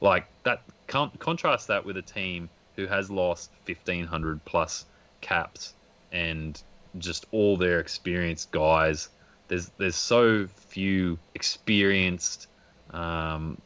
[0.00, 4.84] Like that, con- contrast that with a team who has lost 1,500 plus
[5.20, 5.74] caps
[6.12, 6.60] and
[6.98, 9.08] just all their experienced guys.
[9.48, 12.48] There's there's so few experienced,
[12.90, 13.60] um,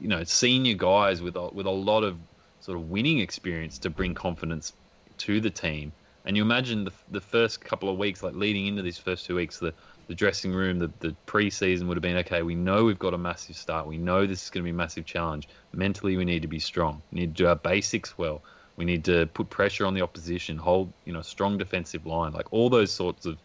[0.00, 2.18] you know, senior guys with a, with a lot of
[2.60, 4.72] sort of winning experience to bring confidence
[5.18, 5.92] to the team.
[6.24, 9.34] And you imagine the the first couple of weeks, like leading into these first two
[9.34, 9.74] weeks, the
[10.08, 12.42] the dressing room, the, the preseason would have been okay.
[12.42, 13.86] We know we've got a massive start.
[13.86, 15.48] We know this is going to be a massive challenge.
[15.72, 17.02] Mentally, we need to be strong.
[17.12, 18.42] We need to do our basics well.
[18.76, 22.52] We need to put pressure on the opposition, hold you know strong defensive line, like
[22.52, 23.38] all those sorts of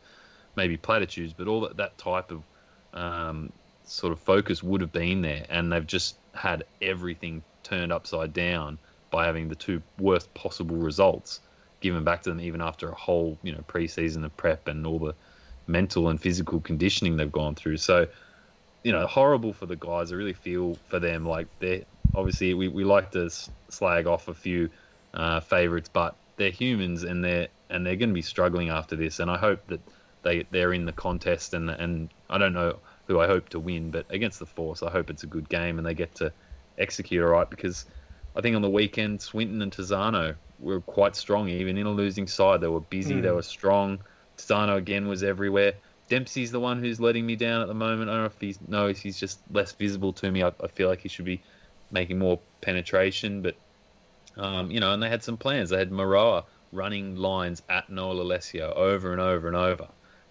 [0.55, 2.43] maybe platitudes, but all that, that type of
[2.93, 3.51] um,
[3.85, 8.77] sort of focus would have been there, and they've just had everything turned upside down
[9.09, 11.39] by having the two worst possible results
[11.79, 14.99] given back to them, even after a whole you know preseason of prep and all
[14.99, 15.15] the
[15.67, 17.77] mental and physical conditioning they've gone through.
[17.77, 18.07] So,
[18.83, 20.11] you know, horrible for the guys.
[20.11, 21.25] I really feel for them.
[21.25, 21.83] Like they're
[22.15, 23.29] obviously we, we like to
[23.69, 24.69] slag off a few
[25.13, 29.19] uh, favorites, but they're humans and they're and they're going to be struggling after this.
[29.19, 29.81] And I hope that
[30.23, 33.89] they they're in the contest and and I don't know who I hope to win,
[33.89, 36.31] but against the Force, I hope it's a good game and they get to
[36.77, 37.85] execute all right because
[38.35, 42.27] I think on the weekend Swinton and Tizzano were quite strong, even in a losing
[42.27, 42.61] side.
[42.61, 43.21] They were busy, mm.
[43.23, 43.99] they were strong.
[44.37, 45.73] Tizzano again was everywhere.
[46.09, 48.09] Dempsey's the one who's letting me down at the moment.
[48.09, 50.43] I don't know if he's no, he's just less visible to me.
[50.43, 51.41] I, I feel like he should be
[51.91, 53.55] making more penetration, but
[54.37, 55.69] um, you know, and they had some plans.
[55.69, 59.87] They had Moroa running lines at Noah Lolesio over and over and over,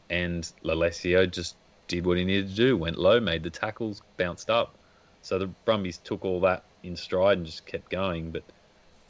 [0.08, 1.56] and Lolesio just
[1.88, 2.76] did what he needed to do.
[2.76, 4.74] Went low, made the tackles, bounced up.
[5.22, 8.30] So the Brumbies took all that in stride and just kept going.
[8.30, 8.44] But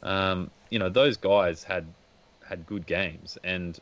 [0.03, 1.85] um, you know, those guys had
[2.43, 3.79] had good games, and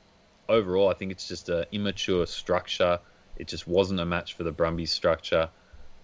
[0.50, 3.00] overall, I think it's just an immature structure.
[3.38, 5.50] It just wasn't a match for the Brumbies structure.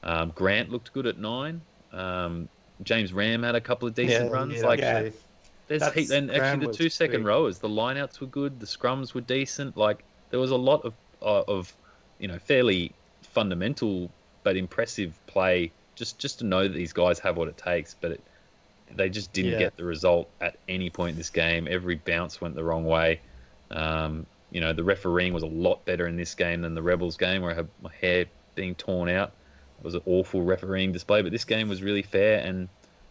[0.03, 1.61] Um, Grant looked good at nine.
[1.91, 2.49] Um,
[2.83, 4.55] James Ramm had a couple of decent yeah, runs.
[4.55, 5.09] Yeah, like yeah.
[5.67, 9.21] there's heat, and actually the two second rowers, the lineouts were good, the scrums were
[9.21, 9.77] decent.
[9.77, 11.73] Like there was a lot of uh, of
[12.21, 14.09] you know fairly fundamental
[14.43, 15.71] but impressive play.
[15.95, 18.21] Just just to know that these guys have what it takes, but it,
[18.95, 19.59] they just didn't Yeah.
[19.59, 21.67] get the result at any point in this game.
[21.69, 23.19] Every bounce went the wrong way.
[23.69, 27.17] Um, you know, the refereeing was a lot better in this game than the Rebels
[27.17, 29.31] game, where I had my hair being torn out.
[29.79, 32.67] It was an awful refereeing display, but this game was really fair, and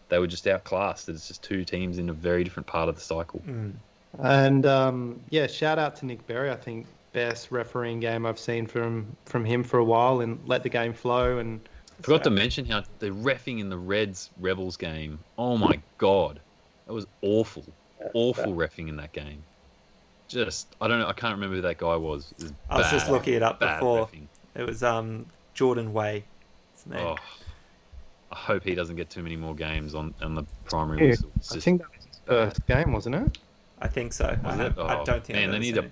[0.09, 1.09] they were just outclassed.
[1.09, 3.41] It's just two teams in a very different part of the cycle.
[3.47, 3.73] Mm.
[4.19, 6.51] And um, yeah, shout out to Nick Berry.
[6.51, 10.63] I think best refereeing game I've seen from from him for a while, and let
[10.63, 11.37] the game flow.
[11.39, 11.59] And
[12.01, 15.19] Forgot to mention how the refing in the Reds Rebels game.
[15.37, 16.39] Oh my god,
[16.87, 17.65] that was awful,
[18.13, 19.43] awful refing in that game.
[20.27, 21.07] Just I don't know.
[21.07, 22.33] I can't remember who that guy was.
[22.37, 24.07] It was I was just looking it up before.
[24.07, 24.27] reffing.
[24.55, 26.23] It was um Jordan Way.
[26.75, 27.05] His name.
[27.05, 27.17] Oh,
[28.31, 31.31] I hope he doesn't get too many more games on on the primary Yeah, whistle.
[31.35, 33.37] It's I think that was his first game, wasn't it?
[33.79, 34.37] I think so.
[34.43, 34.73] I, it?
[34.77, 35.91] I Oh, don't think man, I've they need seen to-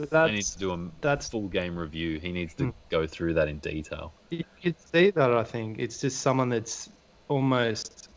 [0.00, 0.10] it.
[0.10, 2.18] But They need to do a that's- full game review.
[2.18, 2.72] He needs to Mm.
[2.90, 4.12] go through that in detail.
[4.30, 5.32] you could see that.
[5.32, 6.90] I think it's just someone that's
[7.28, 8.08] almost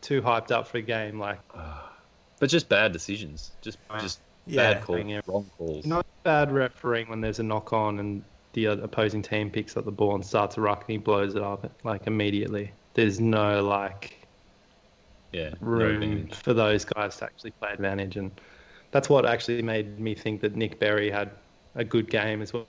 [0.00, 1.18] too hyped up for a game.
[1.18, 1.38] Like
[2.38, 3.52] But just bad decisions.
[3.62, 4.74] Just just Yeah.
[4.74, 5.20] bad calls, Yeah.
[5.26, 5.86] wrong calls.
[5.86, 8.22] not bad refereeing when there's a knock on and
[8.52, 11.42] the opposing team picks up the ball and starts a ruck and he blows it
[11.42, 12.72] up like immediately.
[12.94, 14.26] There's no like
[15.32, 16.34] yeah, room advantage.
[16.36, 18.30] for those guys to actually play advantage, and
[18.90, 21.30] that's what actually made me think that Nick Berry had
[21.74, 22.66] a good game as well.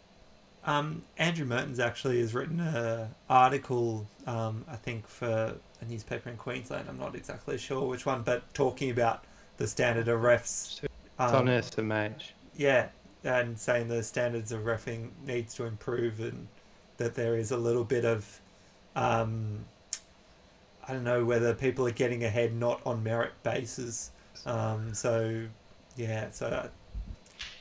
[0.65, 6.35] Um, Andrew Mehrtens actually has written an article, um, I think, for a newspaper in
[6.37, 6.89] Queensland.
[6.89, 9.23] I'm not exactly sure which one, but talking about
[9.57, 10.81] the standard of refs.
[11.19, 12.33] It's on Um, SMH.
[12.55, 12.89] yeah,
[13.23, 16.47] and saying the standards of refing needs to improve and
[16.97, 18.41] that there is a little bit of,
[18.95, 19.65] um,
[20.87, 24.11] I don't know whether people are getting ahead not on merit basis.
[24.45, 25.47] Um, so,
[25.97, 26.69] yeah, so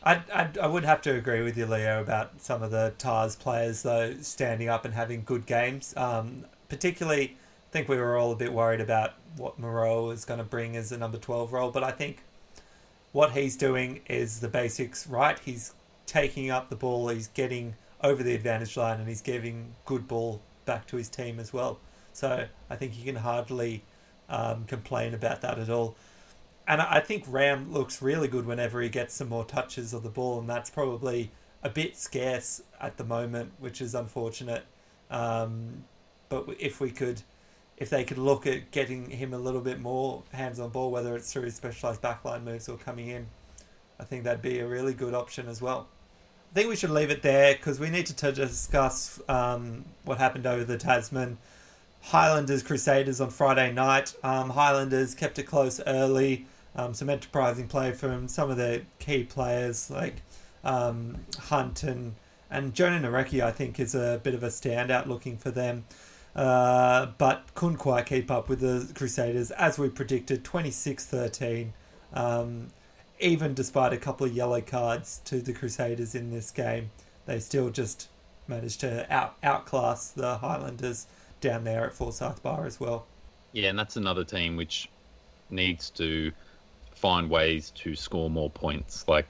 [0.03, 3.37] I, I, I would have to agree with you, Leo, about some of the Tahs
[3.37, 5.95] players though standing up and having good games.
[5.97, 7.37] Um, particularly,
[7.71, 10.77] I think we were all a bit worried about what Moreau is going to bring
[10.77, 12.23] as a number twelve role, but I think
[13.13, 15.39] what he's doing is the basics right.
[15.39, 15.73] He's
[16.07, 20.41] taking up the ball, he's getting over the advantage line, and he's giving good ball
[20.67, 21.81] back to his team as well.
[22.13, 23.83] So I think you can hardly
[24.29, 25.97] um, complain about that at all.
[26.69, 30.09] And I think Ramm looks really good whenever he gets some more touches of the
[30.09, 31.31] ball, and that's probably
[31.63, 34.65] a bit scarce at the moment, which is unfortunate.
[35.11, 35.85] Um,
[36.29, 37.23] but if we could,
[37.77, 41.15] if they could look at getting him a little bit more hands on ball, whether
[41.15, 43.27] it's through his specialized backline moves or coming in,
[44.01, 45.87] I think that'd be a really good option as well.
[46.51, 50.47] I think we should leave it there because we need to discuss um, what happened
[50.47, 51.39] over the Tasman.
[52.03, 54.15] Highlanders Crusaders on Friday night.
[54.23, 56.47] Um, Highlanders kept it close early.
[56.77, 60.23] Um, some enterprising play from some of the key players like
[60.63, 62.15] um, Hunt and
[62.51, 65.85] and Jona Nareki, I think, is a bit of a standout looking for them.
[66.37, 71.73] Uh, but couldn't quite keep up with the Crusaders, as we predicted, 26 13.
[72.13, 72.69] Um,
[73.19, 76.91] even despite a couple of yellow cards to the Crusaders in this game,
[77.25, 78.09] they still just
[78.47, 81.07] managed to out outclass the Highlanders
[81.41, 83.07] down there at Forsyth Barr as well.
[83.53, 84.89] Yeah, and that's another team which
[85.51, 86.33] needs to
[86.97, 89.07] find ways to score more points.
[89.07, 89.27] Like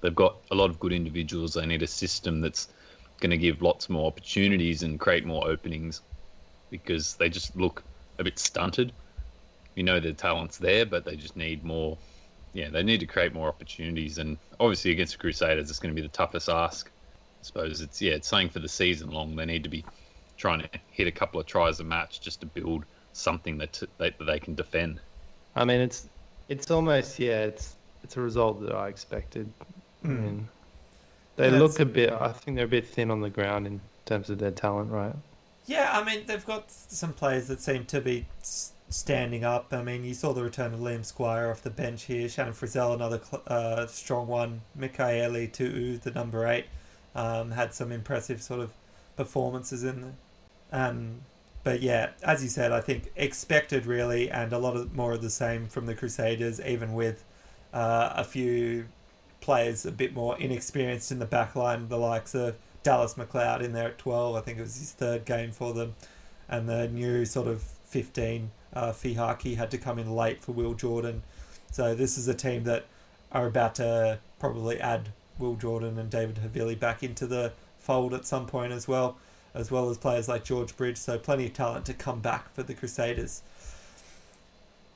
[0.00, 1.54] they've got a lot of good individuals.
[1.54, 2.68] They need a system that's
[3.20, 6.00] going to give lots more opportunities and create more openings
[6.70, 7.82] because they just look
[8.18, 8.92] a bit stunted.
[9.74, 11.98] You know their talent's there, but they just need more.
[12.54, 16.00] Yeah, they need to create more opportunities, and obviously against the Crusaders, it's going to
[16.00, 16.88] be the toughest ask.
[16.88, 19.36] I suppose it's yeah, it's saying for the season long.
[19.36, 19.84] They need to be
[20.38, 24.14] trying to hit a couple of tries a match just to build something that, that
[24.18, 25.00] they can defend.
[25.54, 26.08] I mean, it's
[26.48, 29.52] it's almost yeah, it's it's a result that I expected.
[30.04, 30.24] I hmm.
[30.24, 30.48] mean,
[31.36, 32.12] they yeah, look a bit.
[32.12, 35.14] I think they're a bit thin on the ground in terms of their talent, right?
[35.66, 38.26] Yeah, I mean they've got some players that seem to be
[38.88, 39.72] standing up.
[39.72, 42.28] I mean, you saw the return of Liam Squire off the bench here.
[42.28, 44.62] Shannon Frizzell, another uh, strong one.
[44.78, 46.66] Mikaele Tu'u, the number eight,
[47.14, 48.70] um, had some impressive sort of
[49.16, 50.14] performances in there.
[50.72, 51.20] Um,
[51.66, 55.20] but yeah, as you said, I think expected really, and a lot of more of
[55.20, 57.24] the same from the Crusaders, even with
[57.74, 58.86] uh, a few
[59.40, 63.72] players a bit more inexperienced in the back line, the likes of Dallas McLeod in
[63.72, 64.36] there at 12.
[64.36, 65.96] I think it was his third game for them.
[66.48, 70.74] And the new sort of 15, uh, Fihaki, had to come in late for Will
[70.74, 71.24] Jordan.
[71.72, 72.84] So this is a team that
[73.32, 75.08] are about to probably add
[75.40, 79.16] Will Jordan and David Havili back into the fold at some point as well
[79.56, 80.98] as well as players like George Bridge.
[80.98, 83.42] So plenty of talent to come back for the Crusaders.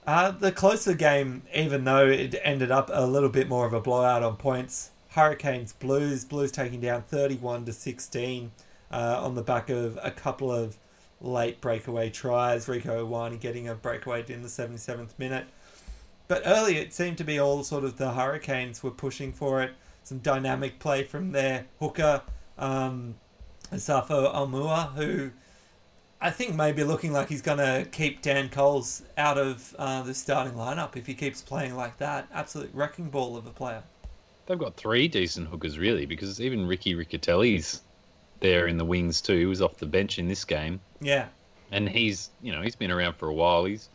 [0.07, 3.81] Uh, the closer game, even though it ended up a little bit more of a
[3.81, 8.51] blowout on points, Hurricanes Blues, Blues taking down 31 to 16
[8.91, 10.77] uh, on the back of a couple of
[11.21, 12.67] late breakaway tries.
[12.67, 15.47] Rieko Ioane getting a breakaway in the 77th minute.
[16.29, 19.73] But earlier it seemed to be all sort of the Hurricanes were pushing for it.
[20.05, 22.23] Some dynamic play from their hooker.
[22.57, 23.17] Um,
[23.73, 25.31] Asafo Aumua, who
[26.21, 30.03] I think may be looking like he's going to keep Dan Coles out of uh,
[30.03, 32.29] the starting lineup if he keeps playing like that.
[32.33, 33.83] Absolute wrecking ball of a player.
[34.47, 37.83] They've got three decent hookers, really, because even Ricky Riccitelli's
[38.41, 39.37] there in the wings too.
[39.37, 40.81] He was off the bench in this game.
[41.01, 41.29] Yeah.
[41.71, 43.65] And he's, you know, he's been around for a while.
[43.65, 43.89] He's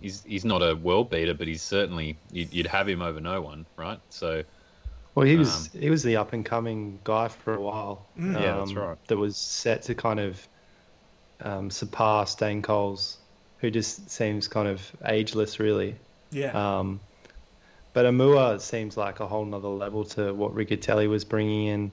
[0.00, 3.66] he's he's not a world beater, but he's certainly you'd have him over no one,
[3.76, 4.00] right?
[4.08, 4.42] So
[5.14, 8.06] well, he was um, he was the up and coming guy for a while.
[8.18, 8.36] Mm.
[8.36, 8.96] Um, yeah, that's right.
[9.08, 10.48] That was set to kind of
[11.40, 13.18] um, surpass Dane Coles,
[13.58, 15.96] who just seems kind of ageless, really.
[16.30, 16.78] Yeah.
[16.78, 17.00] Um,
[17.92, 21.90] but Aumua seems like a whole nother level to what Riccitelli was bringing in.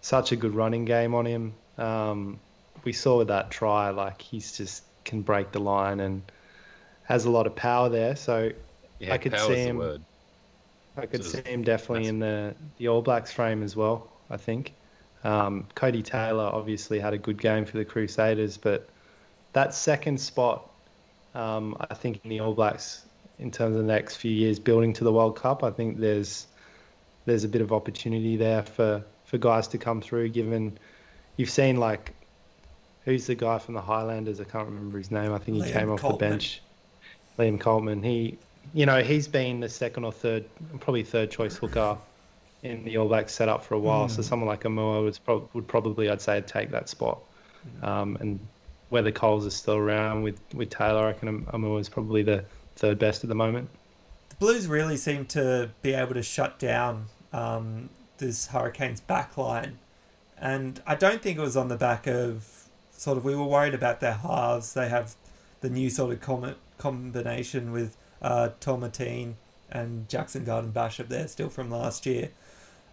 [0.00, 1.52] Such a good running game on him.
[1.76, 2.40] Um,
[2.84, 6.22] we saw with that try, like he's just can break the line and
[7.04, 8.16] has a lot of power there.
[8.16, 8.50] So
[8.98, 10.04] yeah, I could see him.
[10.96, 14.36] I could so see him definitely in the, the All Blacks frame as well, I
[14.36, 14.74] think.
[15.24, 18.88] Um, Codie Taylor obviously had a good game for the Crusaders, but
[19.52, 20.68] that second spot,
[21.34, 23.04] um, I think in the All Blacks,
[23.38, 26.46] in terms of the next few years building to the World Cup, I think there's
[27.24, 30.28] there's a bit of opportunity there for, for guys to come through.
[30.30, 30.76] Given
[31.36, 32.12] you've seen like
[33.04, 34.40] who's the guy from the Highlanders?
[34.40, 35.32] I can't remember his name.
[35.32, 36.10] I think he Liam came off Coltman.
[36.10, 36.62] the bench.
[37.38, 38.04] Liam Coltman.
[38.04, 38.38] He
[38.74, 40.44] you know, he's been the second or third,
[40.80, 41.96] probably third choice hooker
[42.62, 44.06] in the All Blacks setup for a while.
[44.06, 44.10] Mm.
[44.10, 47.20] So someone like Aumua would, pro- would probably, I'd say, take that spot.
[47.82, 48.40] Um, and
[48.88, 52.44] whether Coles is still around with, with Taylor, I reckon Aumua is probably the
[52.76, 53.68] third best at the moment.
[54.30, 59.78] The Blues really seem to be able to shut down um, this Hurricanes back line.
[60.38, 63.74] And I don't think it was on the back of sort of, we were worried
[63.74, 64.74] about their halves.
[64.74, 65.14] They have
[65.60, 69.34] the new sort of com- combination with uh, Taumateine
[69.70, 72.30] and Jackson Garden Bachop there still from last year.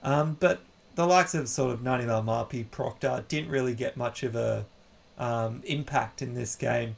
[0.04, 0.62] Um, but
[0.96, 4.66] the likes of sort of Ngani Laumape, Proctor didn't really get much of a
[5.18, 6.98] um, impact in this game.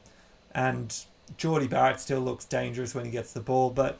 [0.54, 0.96] And
[1.36, 3.98] Jordie Barrett still looks dangerous when he gets the ball, but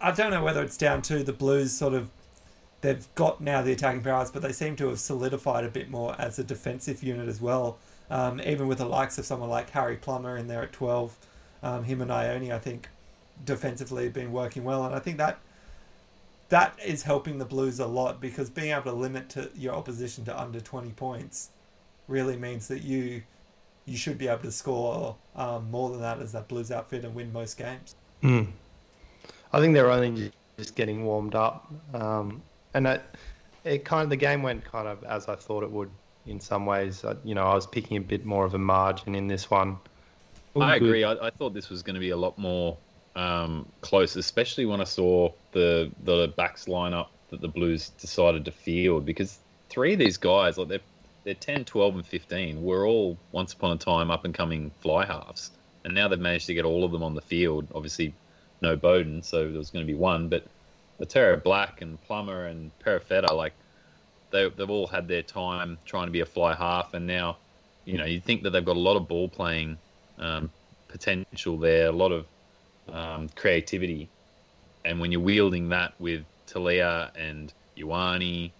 [0.00, 2.10] I don't know whether it's down to the Blues sort of
[2.82, 6.14] they've got now the attacking powers, but they seem to have solidified a bit more
[6.18, 7.78] as a defensive unit as well.
[8.10, 11.16] Um, even with the likes of someone like Harry Plummer in there at 12,
[11.62, 12.88] um, him and Ioane, I think,
[13.44, 15.38] defensively been working well, and I think that
[16.48, 20.24] that is helping the Blues a lot because being able to limit to your opposition
[20.26, 21.50] to under twenty points
[22.08, 23.22] really means that you
[23.84, 27.14] you should be able to score um, more than that as that Blues outfit and
[27.14, 27.94] win most games.
[28.22, 28.48] Mm.
[29.52, 32.42] I think they're only just getting warmed up, um,
[32.74, 33.16] and that
[33.64, 35.90] it kind of the game went kind of as I thought it would
[36.26, 37.04] in some ways.
[37.04, 39.78] I, you know, I was picking a bit more of a margin in this one.
[40.54, 41.04] All I agree.
[41.04, 42.76] I, I thought this was going to be a lot more
[43.16, 48.44] um, close, especially when I saw the the backs line up that the Blues decided
[48.44, 49.38] to field because
[49.68, 50.80] three of these guys, like they're
[51.24, 55.04] they're 10, 12, and 15, were all once upon a time up and coming fly
[55.04, 55.50] halves,
[55.84, 57.66] and now they've managed to get all of them on the field.
[57.74, 58.14] Obviously,
[58.60, 60.44] no Beauden, so there was going to be one, but
[61.00, 63.54] Latera Black and Plummer and Perofeta, like
[64.30, 67.38] they they've all had their time trying to be a fly half, and now,
[67.86, 69.78] you know, you think that they've got a lot of ball playing
[70.18, 70.50] um,
[70.88, 72.26] potential there, a lot of
[72.92, 74.08] um, creativity,
[74.84, 78.50] and when you're wielding that with Telea and Ioane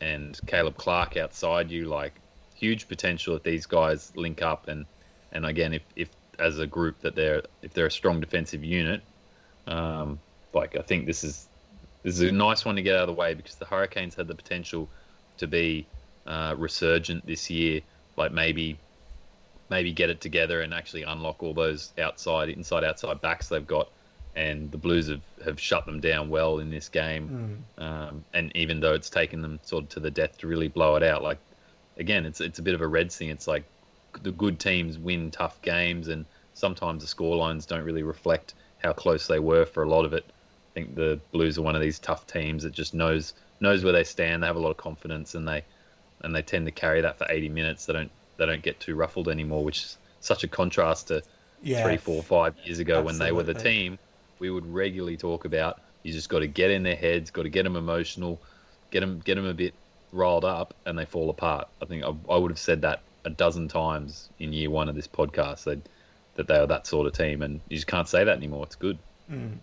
[0.00, 2.20] and Caleb Clarke outside you, like
[2.54, 4.84] huge potential if these guys link up and
[5.32, 9.02] and again if, if as a group that they're if they're a strong defensive unit,
[9.66, 10.18] um,
[10.52, 11.48] like I think this is
[12.02, 14.26] this is a nice one to get out of the way because the Hurricanes had
[14.26, 14.88] the potential
[15.36, 15.86] to be
[16.26, 17.82] uh, resurgent this year.
[18.16, 18.78] Like maybe
[19.70, 23.88] maybe get it together and actually unlock all those outside inside outside backs they've got.
[24.36, 27.64] And the Blues have, have shut them down well in this game.
[27.82, 30.96] Um, and even though it's taken them sort of to the death to really blow
[30.96, 31.38] it out, like
[31.96, 33.28] again, it's it's a bit of a Reds thing.
[33.28, 33.64] It's like
[34.22, 39.26] the good teams win tough games, and sometimes the scorelines don't really reflect how close
[39.26, 40.24] they were for a lot of it.
[40.28, 43.92] I think the Blues are one of these tough teams that just knows knows where
[43.92, 44.42] they stand.
[44.42, 45.64] They have a lot of confidence, and they
[46.22, 47.86] and they tend to carry that for 80 minutes.
[47.86, 48.10] They don't
[48.40, 51.22] they don't get too ruffled anymore, which is such a contrast to
[51.62, 51.84] Yeah.
[51.84, 53.98] three, four, five years ago when they were the team
[54.38, 55.78] we would regularly talk about.
[56.02, 58.40] You just got to get in their heads, got to get them emotional,
[58.90, 59.74] get them get them a bit
[60.12, 61.68] riled up, and they fall apart.
[61.82, 64.94] I think I, I would have said that a dozen times in year one of
[64.94, 65.80] this podcast that
[66.36, 68.64] that they are that sort of team, and you just can't say that anymore.
[68.64, 68.98] It's good.
[69.30, 69.58] Mm.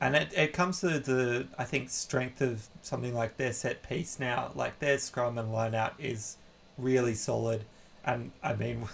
[0.00, 4.20] And it, it comes to the, I think, strength of something like their set piece
[4.20, 4.52] now.
[4.54, 6.36] Like their scrum and line out is
[6.76, 7.64] really solid.
[8.04, 8.88] And I mean,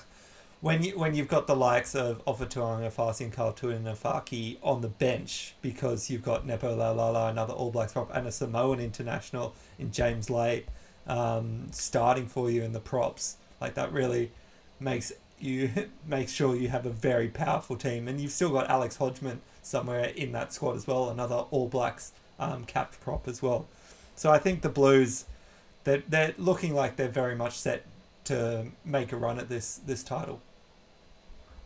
[0.61, 4.89] when you when you've got the likes of Ofa Tu'ungafasi, and Karl Tu'inukuafe on the
[4.89, 9.93] bench because you've got Nepo Laulala, another All Blacks prop, and a Samoan international in
[9.93, 10.65] James Lay
[11.07, 14.31] um, starting for you in the props, like that really
[14.81, 15.71] makes you
[16.07, 20.05] make sure you have a very powerful team, and you've still got Alex Hodgman somewhere
[20.05, 23.67] in that squad as well, another All Blacks um, capped prop as well.
[24.17, 25.25] So I think the Blues,
[25.85, 27.85] they're, they're looking like they're very much set
[28.25, 30.41] to make a run at this this title.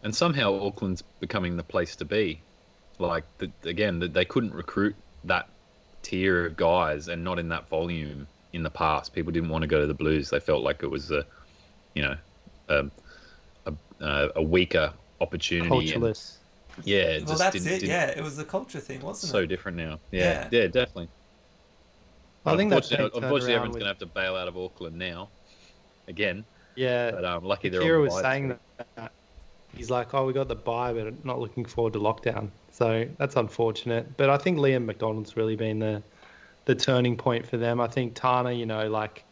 [0.02, 2.40] And somehow Auckland's becoming the place to be.
[3.00, 4.94] Like the, again, the, they couldn't recruit
[5.24, 5.48] that
[6.02, 9.12] tier of guys, and not in that volume in the past.
[9.12, 10.30] People didn't want to go to the Blues.
[10.30, 11.24] They felt like it was a,
[11.94, 12.16] you know,
[12.68, 12.90] a
[14.00, 15.68] a, a weaker opportunity.
[15.92, 16.38] and- Cultureless.
[16.84, 17.78] yeah, it well, just that's didn't, it.
[17.80, 19.42] didn't- Yeah, it was the culture thing, wasn't so it?
[19.42, 19.98] So different now.
[20.12, 21.08] Yeah, yeah, definitely.
[22.46, 24.56] I think that's unfortunately, been unfortunately everyone's with- going to have to bail out of
[24.56, 25.28] Auckland now,
[26.08, 26.44] again.
[26.76, 28.22] Yeah, But um, lucky they're Kira on was bye.
[28.22, 28.48] saying
[28.96, 29.12] that
[29.76, 33.36] he's like, "Oh, we got the buy, but not looking forward to lockdown." So that's
[33.36, 34.16] unfortunate.
[34.16, 36.02] But I think Leon MacDonald's really been the
[36.64, 37.80] the turning point for them.
[37.80, 39.24] I think Tana, you know, like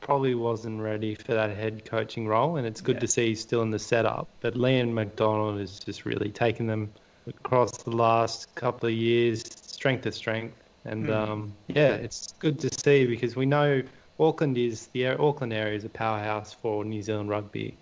[0.00, 3.00] probably wasn't ready for that head coaching role, and it's good Yeah.
[3.00, 4.28] to see he's still in the setup.
[4.40, 6.92] But Leon MacDonald has just really taken them
[7.26, 10.56] across the last couple of years, strength to strength.
[10.84, 11.28] And Mm.
[11.28, 13.82] um, yeah, it's good to see because we know
[14.20, 17.76] Auckland is the Auckland area is a powerhouse for New Zealand rugby,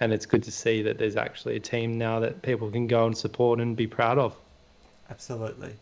[0.00, 3.06] and it's good to see that there's actually a team now that people can go
[3.06, 4.34] and support and be proud of.
[5.10, 5.74] Absolutely.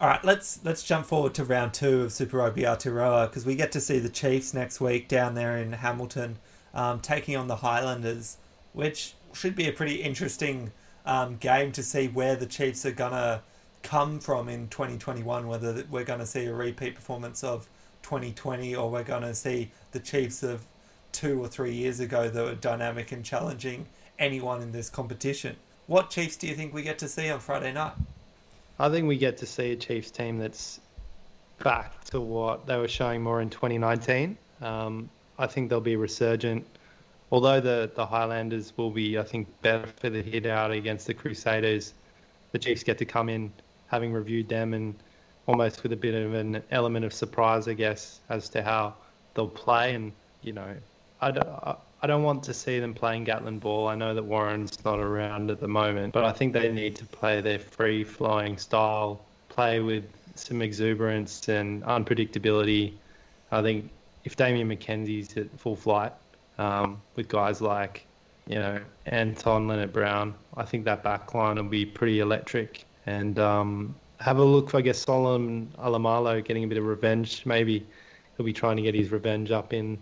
[0.00, 3.54] All right, let's let's jump forward to round two of Super Rugby Aotearoa because we
[3.54, 6.36] get to see the Chiefs next week down there in Hamilton,
[6.74, 8.36] um, taking on the Highlanders,
[8.72, 10.72] which should be a pretty interesting
[11.06, 13.42] um, game to see where the Chiefs are gonna
[13.82, 15.46] come from in 2021.
[15.46, 17.68] Whether we're gonna see a repeat performance of
[18.04, 20.64] 2020 or we're gonna see the Chiefs of
[21.10, 23.86] two or three years ago that were dynamic and challenging
[24.18, 25.56] anyone in this competition.
[25.86, 27.94] What Chiefs do you think we get to see on Friday night?
[28.78, 30.80] I think we get to see a Chiefs team that's
[31.62, 34.36] back to what they were showing more in 2019.
[34.60, 36.66] Um, I think they'll be resurgent.
[37.30, 41.14] Although the, the Highlanders will be, I think, better for the hit out against the
[41.14, 41.94] Crusaders,
[42.52, 43.52] the Chiefs get to come in
[43.88, 44.94] having reviewed them and
[45.46, 48.94] almost with a bit of an element of surprise, I guess, as to how
[49.34, 49.94] they'll play.
[49.94, 50.74] And, you know,
[51.20, 51.76] I don't, I-
[52.06, 53.88] don't want to see them playing Gatland ball.
[53.88, 57.06] I know that Warren's not around at the moment, but I think they need to
[57.06, 62.92] play their free flowing style, play with some exuberance and unpredictability.
[63.50, 63.88] I think
[64.24, 66.12] if Damian McKenzie's at full flight
[66.58, 68.04] um, with guys like,
[68.46, 72.84] you know, Anton Lienert-Brown, I think that back line will be pretty electric.
[73.06, 77.86] And um, have a look I guess, Solomon Alaimalo getting a bit of revenge, maybe
[78.36, 79.98] he'll be trying to get his revenge up in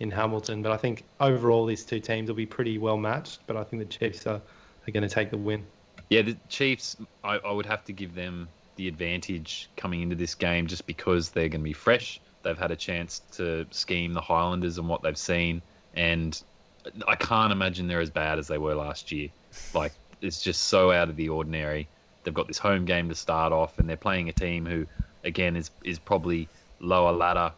[0.00, 0.62] in Hamilton.
[0.62, 3.40] But I think overall these two teams will be pretty well matched.
[3.46, 4.40] But I think the Chiefs are,
[4.86, 5.64] are going to take the win.
[6.08, 10.34] Yeah, the Chiefs, I, I would have to give them the advantage coming into this
[10.34, 12.20] game just because they're going to be fresh.
[12.42, 15.60] They've had a chance to scheme the Highlanders and what they've seen,
[15.94, 16.40] and
[17.06, 19.28] I can't imagine they're as bad as they were last year.
[19.74, 19.92] Like
[20.22, 21.88] it's just so out of the ordinary.
[22.24, 24.86] They've got this home game to start off, and they're playing a team who,
[25.24, 26.48] again, is is probably
[26.80, 27.54] lower ladder,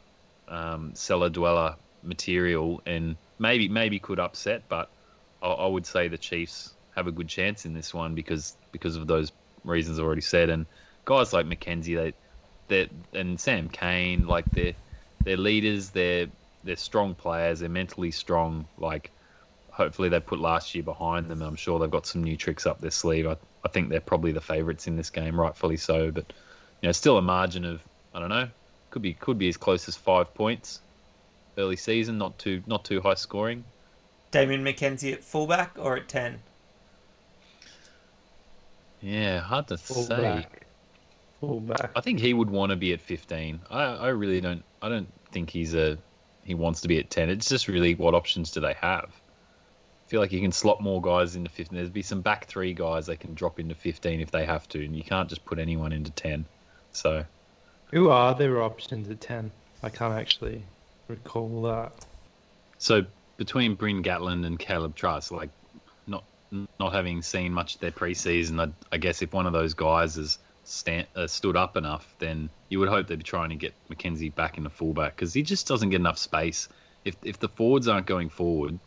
[0.48, 4.68] um, cellar dweller material, and maybe maybe could upset.
[4.68, 4.90] But
[5.42, 8.96] I, I would say the Chiefs have a good chance in this one because because
[8.96, 9.32] of those
[9.64, 10.66] reasons already said, and
[11.04, 12.14] guys like McKenzie, they
[12.68, 14.74] they and Sam Cane, like they're
[15.24, 16.28] they're leaders, they're
[16.62, 18.68] they're strong players, they're mentally strong.
[18.76, 19.12] Like
[19.70, 21.42] hopefully they put last year behind them.
[21.42, 23.26] I'm sure they've got some new tricks up their sleeve.
[23.26, 26.10] I, I think they're probably the favourites in this game, rightfully so.
[26.10, 26.32] But
[26.80, 27.82] you know, still a margin of
[28.14, 28.48] I don't know,
[28.90, 30.80] could be could be as close as five points
[31.58, 32.18] early season.
[32.18, 33.64] Not too not too high scoring.
[34.30, 36.40] Damian McKenzie at fullback or at ten?
[39.00, 40.42] Yeah, hard to Fullback.
[40.44, 40.66] say.
[41.40, 41.90] Fullback.
[41.96, 43.60] I think he would want to be at 15.
[43.70, 44.62] I, I really don't.
[44.82, 45.96] I don't think he's a.
[46.44, 47.30] He wants to be at 10.
[47.30, 49.10] It's just really what options do they have?
[50.10, 51.78] Feel like you can slot more guys into 15.
[51.78, 54.84] There'd be some back three guys they can drop into 15 if they have to,
[54.84, 56.44] and you can't just put anyone into 10.
[56.90, 57.24] So
[57.92, 59.52] Who are their options at ten?
[59.84, 60.64] I can't actually
[61.06, 61.92] recall that.
[62.78, 63.06] So
[63.36, 65.50] between Bryn Gatland and Kaleb Trask, like
[66.08, 69.74] not not having seen much of their preseason, I, I guess if one of those
[69.74, 73.54] guys has stand, uh, stood up enough, then you would hope they'd be trying to
[73.54, 76.68] get McKenzie back in the fullback because he just doesn't get enough space.
[77.04, 78.80] If if the forwards aren't going forward,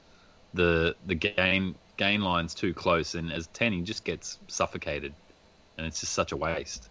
[0.54, 5.14] the the gain gain line's too close, and as ten he just gets suffocated,
[5.78, 6.90] and it's just such a waste.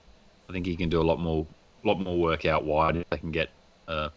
[0.49, 1.47] I think he can do a lot more
[1.85, 3.51] lot more work out wide if they can get
[3.89, 4.11] a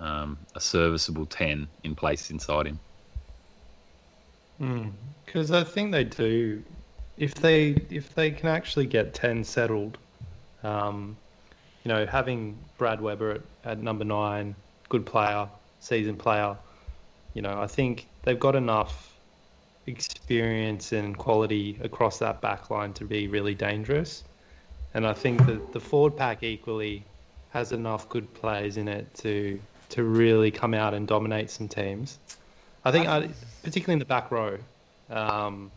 [0.00, 2.78] um, a serviceable ten in place inside him.
[5.24, 6.62] Because I think they do.
[7.18, 9.98] If they if they can actually get ten settled,
[10.62, 11.16] um,
[11.84, 14.54] you know, having Brad Weber at, at number nine,
[14.88, 15.48] good player,
[15.80, 16.56] seasoned player,
[17.34, 19.14] you know, I think they've got enough
[19.86, 24.24] experience and quality across that back line to be really dangerous.
[24.94, 27.04] And I think that the forward pack equally
[27.50, 29.58] has enough good players in it to
[29.88, 32.18] to really come out and dominate some teams.
[32.84, 33.28] I think, I,
[33.62, 34.58] particularly in the back row.
[35.08, 35.70] Um,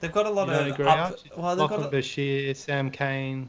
[0.00, 3.48] They've got a lot of agree, up, well, they've got a, Bashir, Sam Cane.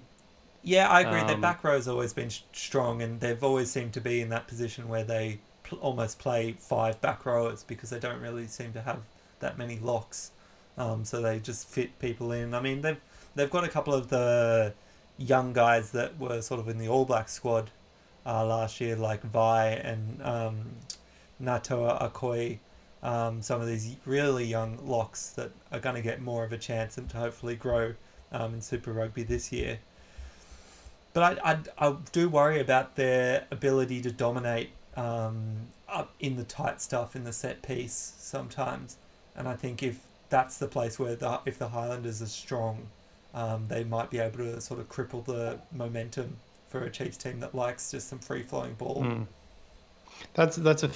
[0.63, 1.21] yeah, I agree.
[1.21, 4.47] Their Um, back row's always been strong, and they've always seemed to be in that
[4.47, 8.81] position where they pl- almost play five back rowers because they don't really seem to
[8.81, 9.01] have
[9.39, 10.31] that many locks.
[10.77, 12.53] Um, so they just fit people in.
[12.53, 12.99] I mean, they've
[13.35, 14.73] they've got a couple of the
[15.17, 17.71] young guys that were sort of in the All Black squad
[18.25, 20.57] uh, last year, like Vaa'i and um,
[21.41, 22.59] Natoa Akoi.
[23.03, 26.57] Um, some of these really young locks that are going to get more of a
[26.57, 27.93] chance and to hopefully grow
[28.31, 29.79] um, in Super Rugby this year.
[31.13, 35.55] But I, I, I do worry about their ability to dominate um,
[35.87, 38.97] up in the tight stuff in the set piece sometimes.
[39.37, 42.87] And I think if that's the place where the, if the Highlanders are strong,
[43.33, 46.35] um, they might be able to sort of cripple the momentum
[46.69, 49.03] for a Chiefs team that likes just some free flowing ball.
[49.03, 49.27] Mm.
[50.33, 50.89] That's that's a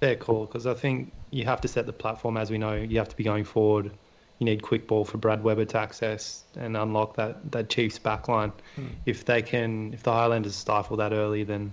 [0.00, 2.74] fair call because I think you have to set the platform as we know.
[2.74, 3.90] You have to be going forward.
[4.38, 8.52] You need quick ball for Brad Weber to access and unlock that that Chiefs backline.
[8.76, 8.86] Hmm.
[9.04, 11.72] If they can, if the Highlanders stifle that early, then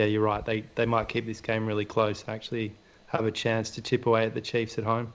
[0.00, 0.44] yeah, you're right.
[0.44, 2.24] They they might keep this game really close.
[2.26, 2.72] Actually,
[3.06, 5.12] have a chance to chip away at the Chiefs at home.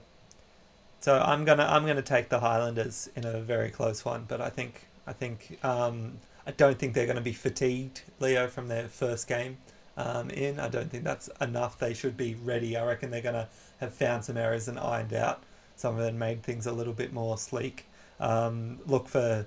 [1.00, 4.48] So I'm gonna I'm gonna take the Highlanders in a very close one, but I
[4.48, 8.88] think I think um, I don't think they're going to be fatigued, Leo, from their
[8.88, 9.56] first game
[9.96, 10.60] um, in.
[10.60, 11.78] I don't think that's enough.
[11.78, 12.76] They should be ready.
[12.76, 13.48] I reckon they're going to
[13.80, 15.42] have found some errors and ironed out
[15.74, 17.86] some of them, made things a little bit more sleek.
[18.18, 19.46] Um, look for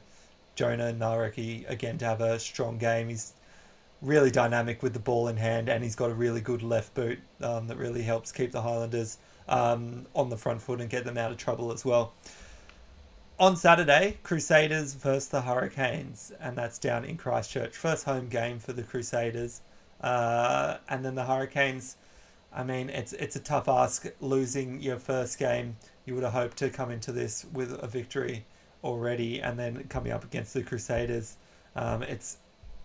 [0.56, 3.10] Jona Nareki again to have a strong game.
[3.10, 3.34] He's
[4.02, 7.20] really dynamic with the ball in hand, and he's got a really good left boot
[7.42, 11.18] um, that really helps keep the Highlanders um, on the front foot and get them
[11.18, 12.14] out of trouble as well.
[13.40, 17.76] On Saturday, Crusaders versus the Hurricanes, and that's down in Christchurch.
[17.76, 19.62] First home game for the Crusaders,
[20.02, 21.96] uh, and then the Hurricanes.
[22.52, 25.78] I mean, it's it's a tough ask losing your first game.
[26.06, 28.46] You would have hoped to come into this with a victory
[28.84, 31.38] already, and then coming up against the Crusaders,
[31.76, 32.38] um, it's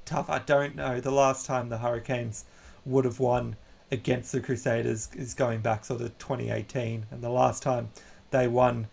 [0.05, 0.29] tough.
[0.29, 1.01] I don't know.
[1.01, 2.45] The last time the Hurricanes
[2.85, 3.57] would have won
[3.91, 7.91] against the Crusaders is going back sort of 2018, and the last time
[8.31, 8.89] they won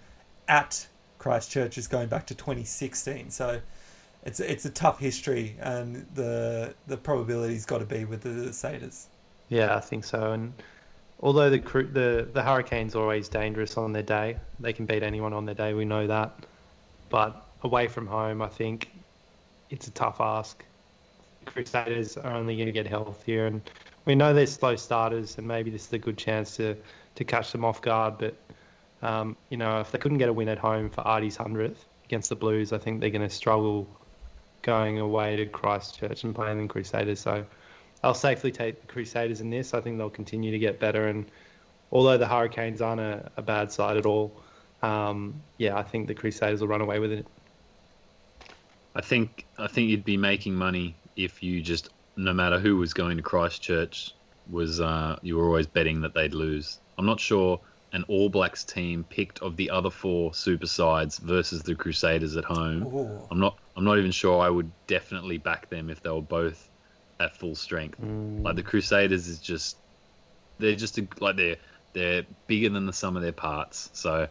[0.48, 0.88] at
[1.18, 3.30] Christchurch is going back to 2016.
[3.32, 3.62] So
[4.24, 9.08] it's it's a tough history, and the the probability's got to be with the Crusaders.
[9.50, 10.32] Yeah, I think so.
[10.32, 10.54] And
[11.22, 15.34] although the the the Hurricanes are always dangerous on their day, they can beat anyone
[15.34, 15.74] on their day.
[15.74, 16.32] We know that.
[17.10, 18.90] But away from home, I think
[19.70, 20.64] it's a tough ask.
[21.46, 23.62] Crusaders are only going to get healthier, and
[24.06, 26.76] we know they're slow starters, and maybe this is a good chance to
[27.16, 28.18] to catch them off guard.
[28.18, 28.36] But
[29.02, 32.30] um, you know, if they couldn't get a win at home for Ardie's hundredth against
[32.30, 33.88] the Blues, I think they're going to struggle
[34.62, 37.20] going away to Christchurch and playing the Crusaders.
[37.20, 37.46] So
[38.04, 39.74] I'll safely take the Crusaders in this.
[39.74, 41.26] I think they'll continue to get better, and
[41.92, 44.32] although the Hurricanes aren't a, a bad side at all,
[44.82, 47.28] um, yeah, I think the Crusaders will run away with it.
[48.94, 52.94] I think I think you'd be making money if you just no matter who was
[52.94, 54.14] going to Christchurch
[54.50, 56.80] was uh, you were always betting that they'd lose.
[56.98, 57.60] I'm not sure
[57.94, 62.46] an All Blacks team picked of the other four super sides versus the Crusaders at
[62.46, 62.84] home.
[62.88, 63.28] Ooh.
[63.30, 66.70] I'm not I'm not even sure I would definitely back them if they were both
[67.20, 68.00] at full strength.
[68.02, 68.44] Mm.
[68.44, 69.78] Like the Crusaders is just
[70.60, 71.58] they're just a, like they're
[71.94, 73.90] they're bigger than the sum of their parts.
[73.94, 74.22] So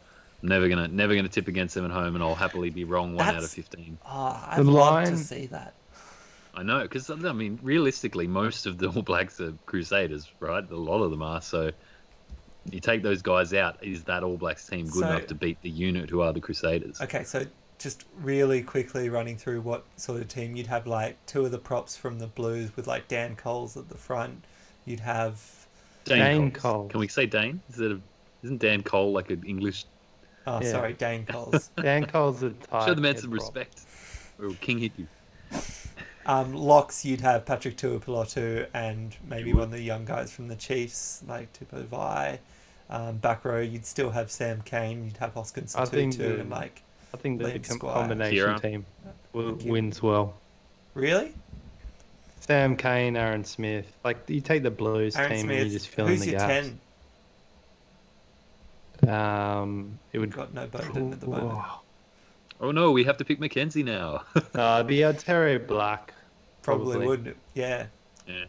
[0.42, 3.14] I'm never gonna never gonna tip against them at home, and I'll happily be wrong
[3.14, 3.98] one out of fifteen.
[4.06, 5.74] Oh, I'd The love line- to see that.
[6.60, 10.68] I know because I mean realistically, most of the All Blacks are Crusaders, right?
[10.70, 11.40] A lot of them are.
[11.40, 11.70] So
[12.70, 15.60] you take those guys out, is that All Blacks team good So- enough to beat
[15.62, 17.00] the unit who are the Crusaders?
[17.00, 17.46] Okay, so
[17.78, 21.58] just really quickly running through what sort of team you'd have like two of the
[21.58, 24.44] props from the Blues with like Dan Coles at the front.
[24.84, 25.40] You'd have
[26.04, 26.62] Dane Coles.
[26.62, 26.90] Coles.
[26.90, 27.62] Can we say Dane?
[27.70, 28.00] Is it a,
[28.42, 29.86] isn't Dan Cole like an English?
[30.46, 30.70] oh Yeah.
[30.72, 31.70] sorry Dan Coles.
[31.80, 33.40] Dan Cole's a tight Show the man some prop.
[33.40, 33.80] respect,
[34.38, 35.06] or King hit you.
[36.26, 40.56] Um, locks you'd have Patrick Tuipulotu and maybe one of the young guys from the
[40.56, 42.38] Chiefs like Tupou Vaa'i.
[42.90, 45.04] Um, back row you'd still have Sam Cane.
[45.04, 46.82] You'd have Hoskins I think Tutu the- and like
[47.14, 48.60] I think the com- combination Kira.
[48.62, 48.86] team
[49.32, 50.34] will, wins well.
[50.94, 51.32] really
[52.40, 53.86] Sam Cane, Aaron Smith.
[54.04, 55.60] Like you take the Blues Aaron team Smith.
[55.62, 56.70] and you just fill in who's the your gaps.
[59.06, 59.08] ten?
[59.08, 60.28] Um, it would.
[60.30, 61.52] We've got no Bowden at the moment.
[61.54, 61.79] Oh,
[62.60, 64.24] Oh no, we have to pick McKenzie now.
[64.54, 66.12] uh, it'd be Terry Black.
[66.62, 67.06] Probably, Probably.
[67.06, 67.86] would, yeah.
[68.26, 68.44] Yeah.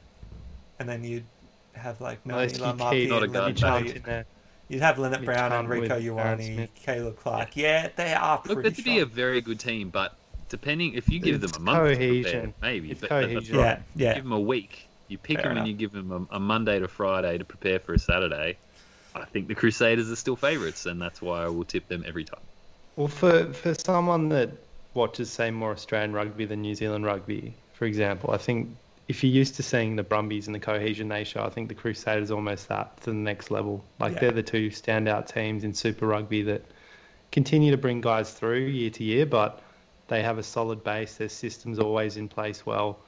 [0.80, 1.24] And then you'd
[1.74, 3.62] have like Unless Melanie you Lamarki keep Not a and guard Leonard back.
[3.62, 3.96] Chunt Brown.
[3.96, 4.26] in there.
[4.68, 6.70] You'd have Lienert-Brown, can't Enrico with Aaron Ioane, Smith.
[6.76, 7.58] Caleb Clarke.
[7.58, 10.16] Yeah, they are pretty Look, that'd be a very good team, but
[10.50, 12.92] depending if you give It's them a month, to prepare, maybe.
[12.92, 13.58] It's but that- that's cohesion.
[13.58, 13.80] right.
[13.96, 14.14] Yeah, yeah.
[14.16, 14.88] Give them a week.
[15.10, 15.62] You pick Fair them enough.
[15.64, 18.58] and you give them a, a Monday to Friday to prepare for a Saturday.
[19.14, 22.24] I think the Crusaders are still favourites, and that's why I will tip them every
[22.24, 22.40] time.
[23.02, 24.52] Well, for for someone that
[24.94, 28.70] watches, say, more Australian rugby than New Zealand rugby, for example, I think
[29.08, 32.30] if you're used to seeing the Brumbies and the Cohesion Nation, I think the Crusaders
[32.30, 33.84] are almost that to the next level.
[34.00, 34.20] Like Yeah.
[34.20, 36.64] they're the two standout teams in Super Rugby that
[37.32, 39.64] continue to bring guys through year to year, but
[40.08, 41.16] they have a solid base.
[41.16, 43.00] Their system's always in place well,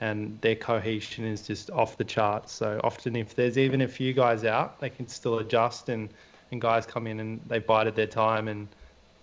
[0.00, 2.50] and their cohesion is just off the charts.
[2.52, 6.08] So often, if there's even a few guys out, they can still adjust, and
[6.50, 8.66] and guys come in and they bided their time and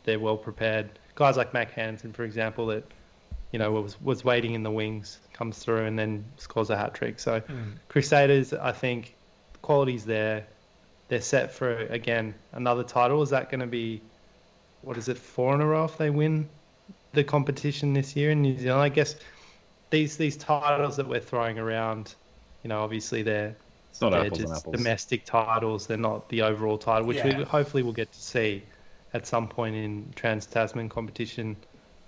[0.04, 0.90] they're well prepared.
[1.16, 2.84] Guys like Mack Hansen, for example, that
[3.52, 6.94] you know was was waiting in the wings, comes through and then scores a hat
[6.94, 7.20] trick.
[7.20, 7.74] So Mm.
[7.88, 9.16] Crusaders, I think,
[9.62, 10.46] quality's there.
[11.10, 13.22] They're set for again another title.
[13.22, 14.02] Is that going to be
[14.82, 16.50] what is it four in a row if they win
[17.14, 18.82] the competition this year in New Zealand?
[18.82, 19.16] I guess
[19.92, 22.16] these these titles that we're throwing around,
[22.64, 23.56] you know, obviously they're
[23.92, 24.76] It's not they're apples and just apples.
[24.78, 25.86] domestic titles.
[25.88, 27.38] They're not the overall title, which Yeah.
[27.38, 28.64] we hopefully will get to see
[29.14, 31.56] at some point in Trans Tasman competition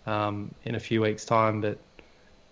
[0.06, 1.62] um, in a few weeks' time.
[1.62, 1.78] But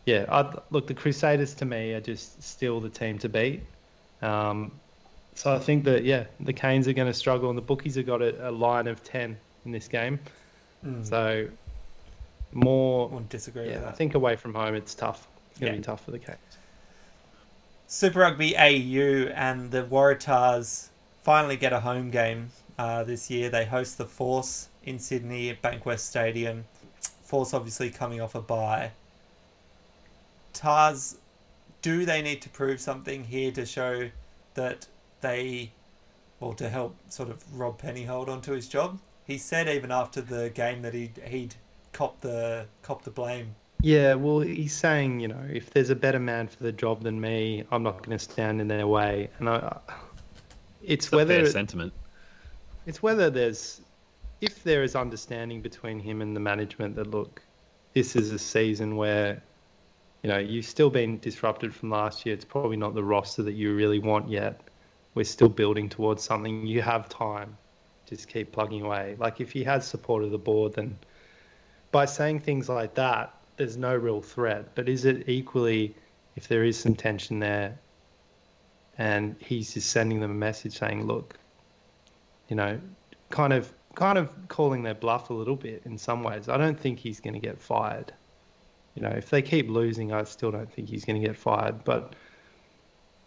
[0.06, 3.62] yeah, I'd, look, the Crusaders to me are just still the team to beat.
[4.22, 4.72] Um,
[5.36, 8.06] so I think that yeah, the Canes are going to struggle, and the bookies have
[8.06, 10.20] got a, a line of ten in this game.
[10.86, 11.08] Mm.
[11.08, 11.48] So
[12.52, 15.28] more, Wouldn't disagree with yeah, I think away from home it's tough.
[15.52, 15.80] It's going to Yeah.
[15.82, 16.38] be tough for the Canes.
[17.88, 20.90] Super Rugby AU and the Waratahs
[21.24, 23.50] finally get a home game uh, this year.
[23.50, 26.66] They host the Force in Sydney at Bankwest Stadium.
[27.24, 28.92] Force obviously coming off a bye.
[30.54, 31.18] Tahs,
[31.82, 34.10] do they need to prove something here to show
[34.54, 34.88] that
[35.22, 35.72] they,
[36.40, 39.00] well, to help sort of Rob Penney hold on to his job?
[39.26, 41.56] He said even after the game that he'd, he'd
[41.94, 43.56] cop the cop the blame.
[43.82, 47.20] Yeah, well, he's saying, you know, if there's a better man for the job than
[47.20, 49.30] me, I'm not going to stand in their way.
[49.40, 49.78] And I,
[50.82, 51.94] it's It's a whether fair sentiment.
[52.86, 53.82] It's whether there's
[54.42, 57.42] if there is understanding between him and the management that look,
[57.94, 59.42] this is a season where,
[60.22, 62.36] you know, you've still been disrupted from last year.
[62.36, 64.60] It's probably not the roster that you really want yet.
[65.16, 66.68] We're still building towards something.
[66.68, 67.56] You have time.
[68.06, 69.16] Just keep plugging away.
[69.18, 70.98] Like if he has support of the board, then
[71.92, 74.76] by saying things like that, there's no real threat.
[74.76, 75.96] But is it equally
[76.36, 77.78] if there is some tension there,
[78.98, 81.38] and he's just sending them a message saying, "Look,
[82.54, 82.80] you know,
[83.32, 86.48] kind of kind of calling their bluff a little bit in some ways.
[86.48, 88.14] I don't think he's going to get fired.
[88.94, 91.84] You know, if they keep losing, I still don't think he's going to get fired.
[91.84, 92.16] But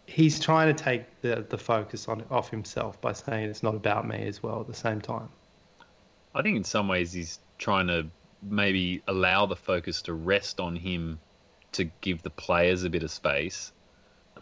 [0.05, 4.07] he's trying to take the the focus on off himself by saying it's not about
[4.07, 4.61] me as well.
[4.61, 5.27] At the same time,
[6.33, 8.07] I think in some ways he's trying to
[8.41, 11.19] maybe allow the focus to rest on him
[11.73, 13.73] to give the players a bit of space.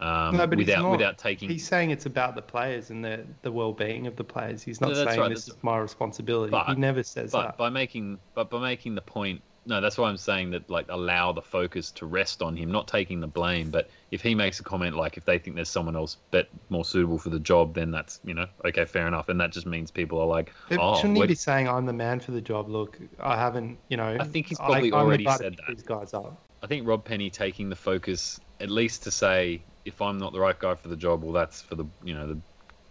[0.00, 0.90] Um, no, but without not.
[0.92, 4.24] without taking He's saying it's about the players and the the well being of the
[4.24, 4.62] players.
[4.62, 6.50] He's not No, saying right, this is my responsibility.
[6.50, 7.56] But- he never says but that.
[7.56, 11.32] by making but by making the point no that's why i'm saying that like allow
[11.32, 14.62] the focus to rest on him not taking the blame but if he makes a
[14.62, 17.90] comment like if they think there's someone else bet more suitable for the job then
[17.90, 20.96] that's you know okay fair enough and that just means people are like But oh
[20.98, 22.68] shouldn't he be saying I'm the man for the job?
[22.68, 24.16] Look, I haven't, you know.
[24.20, 25.74] I think he's probably I'm already said that.
[25.76, 26.40] These guys up.
[26.62, 30.40] I think Rob Penney taking the focus at least to say if I'm not the
[30.40, 32.38] right guy for the job, well, that's for the you know the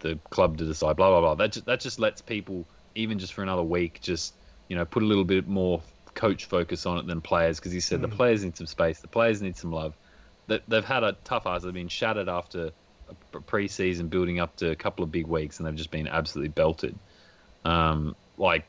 [0.00, 0.96] the club to decide.
[0.96, 1.34] Blah blah blah.
[1.34, 4.34] That just, that just lets people even just for another week just
[4.68, 5.82] you know put a little bit more
[6.14, 9.08] coach focus on it than players because he said the players need some space, the
[9.08, 9.94] players need some love.
[10.48, 11.62] That they've had a tough ass.
[11.62, 12.70] They've been shattered after
[13.34, 16.48] a pre-season building up to a couple of big weeks, and they've just been absolutely
[16.48, 16.96] belted.
[17.64, 18.64] Um, like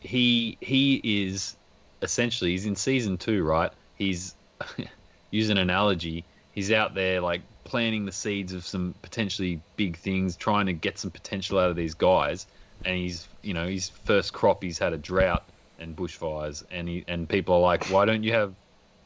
[0.00, 1.56] he he is
[2.02, 3.72] essentially he's in season two, right?
[3.96, 4.34] He's
[5.30, 6.24] use an analogy.
[6.54, 10.98] He's out there like planting the seeds of some potentially big things, trying to get
[10.98, 12.46] some potential out of these guys.
[12.84, 15.44] And he's you know his first crop he's had a drought
[15.78, 18.54] and bushfires, and he and people are like, why don't you have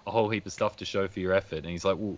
[0.06, 1.58] a whole heap of stuff to show for your effort?
[1.58, 2.16] And he's like, well,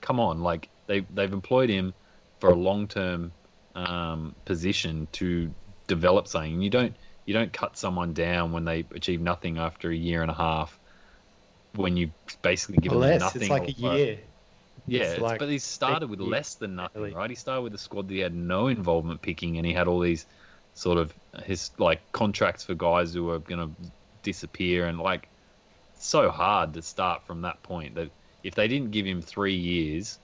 [0.00, 1.94] come on, like they they've employed him
[2.40, 3.32] for a long term
[3.74, 5.50] um, position to
[5.86, 6.60] develop something.
[6.60, 6.94] You don't
[7.26, 10.78] you don't cut someone down when they achieve nothing after a year and a half.
[11.76, 12.10] When you
[12.42, 14.18] basically give them nothing, It's like a year.
[14.86, 17.14] Yeah, like but he started with less than nothing, really.
[17.14, 17.30] right?
[17.30, 20.00] He started with a squad that he had no involvement picking, and he had all
[20.00, 20.26] these
[20.74, 21.12] sort of
[21.44, 23.90] his like contracts for guys who were going to
[24.22, 25.28] disappear, and like
[25.98, 27.94] so hard to start from that point.
[27.94, 28.10] That
[28.42, 30.18] if they didn't give him three years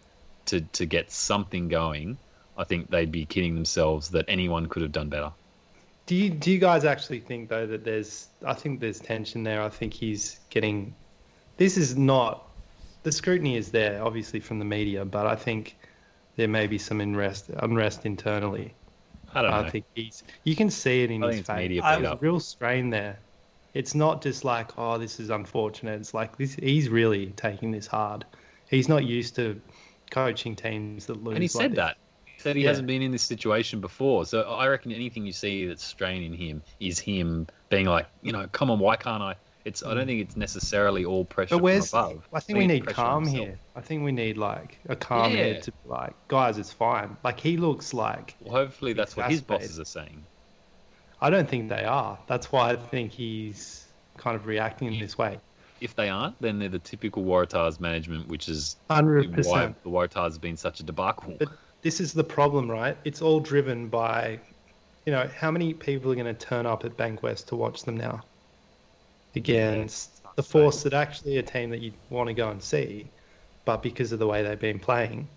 [0.47, 2.19] to to get something going,
[2.57, 5.33] I think they'd be kidding themselves that anyone could have done better.
[6.07, 9.63] Do you do you guys actually think though that there's I think there's tension there.
[9.63, 10.95] I think he's getting
[11.57, 12.49] this is not
[13.07, 15.77] the scrutiny is there obviously from the media, but I think
[16.35, 18.75] there may be some unrest unrest internally.
[19.33, 19.59] I don't know.
[19.59, 21.57] I think he's you can see it in I his face.
[21.57, 22.21] media I- There's up.
[22.21, 23.21] real strain there.
[23.75, 26.01] It's not just like, oh, this is unfortunate.
[26.01, 28.25] It's like this he's really taking this hard.
[28.69, 29.61] He's not used to
[30.11, 31.35] coaching teams that lose.
[31.37, 31.77] And he like said this.
[31.77, 31.97] that.
[32.25, 32.71] He said he Yeah.
[32.71, 34.27] hasn't been in this situation before.
[34.27, 38.49] So I reckon anything you see that's straining him is him being like, you know,
[38.51, 39.37] come on, why can't I?
[39.67, 42.29] It's I don't think it's necessarily all pressure But where's from above.
[42.33, 43.59] I think we need calm here.
[43.75, 45.39] I think we need like a calm Yeah.
[45.39, 47.17] head to be like, guys, it's fine.
[47.25, 50.25] Like he looks like Well, hopefully that's what his bosses are saying.
[51.21, 52.17] I don't think they are.
[52.29, 53.89] That's why I think he's
[54.19, 55.41] kind of reacting in this way.
[55.81, 60.35] If they aren't, then they're the typical Waratahs management, which is Hundred why the Waratahs
[60.35, 61.35] have been such a debacle.
[61.41, 61.49] But
[61.83, 62.97] this is the problem, right?
[63.05, 64.39] It's all driven by,
[65.07, 67.97] you know, how many people are going to turn up at Bankwest to watch them
[67.97, 68.23] now
[69.37, 73.11] against the force that actually a team that you want to go and see,
[73.65, 75.29] but because of the way they've been playing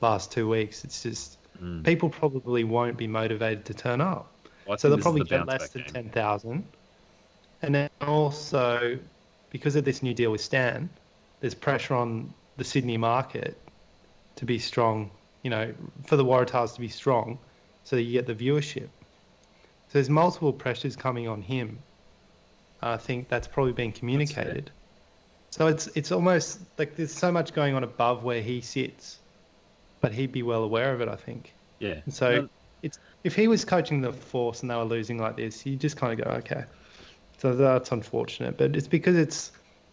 [0.00, 1.82] last two weeks, it's just Mm.
[1.84, 4.30] people probably won't be motivated to turn up.
[4.66, 5.92] Well, So they'll probably the get less than game.
[6.10, 6.64] 10,000.
[7.62, 8.98] And then also,
[9.48, 10.90] because of this new deal with Stan,
[11.40, 13.58] there's pressure on the Sydney market
[14.36, 15.10] to be strong,
[15.42, 15.72] you know,
[16.04, 17.38] for the Waratahs to be strong
[17.84, 18.90] so that you get the viewership.
[19.88, 21.78] So there's multiple pressures coming on him.
[22.82, 24.70] I think that's probably been communicated.
[25.50, 29.18] So it's it's almost like there's so much going on above where he sits,
[30.00, 31.54] but he'd be well aware of it, I think.
[31.78, 32.00] Yeah.
[32.04, 32.48] And so No,
[32.82, 35.96] it's if he was coaching the force and they were losing like this, you just
[35.96, 36.64] kind of go, okay.
[37.38, 39.52] So that's unfortunate, but it's because it's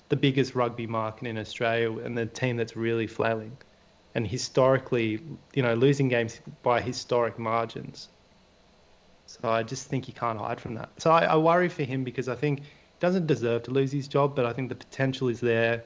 [0.10, 3.58] the biggest rugby market in Australia and the team that's really flailing,
[4.16, 5.22] and historically,
[5.54, 8.10] you know, losing games by historic margins.
[9.42, 11.02] So I just think you can't hide from that.
[11.02, 12.68] So I, I worry for him because I think he
[13.00, 15.86] doesn't deserve to lose his job, but I think the potential is there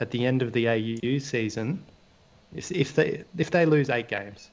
[0.00, 1.90] at the end of the AU season.
[2.52, 4.50] If, if they if they lose eight games,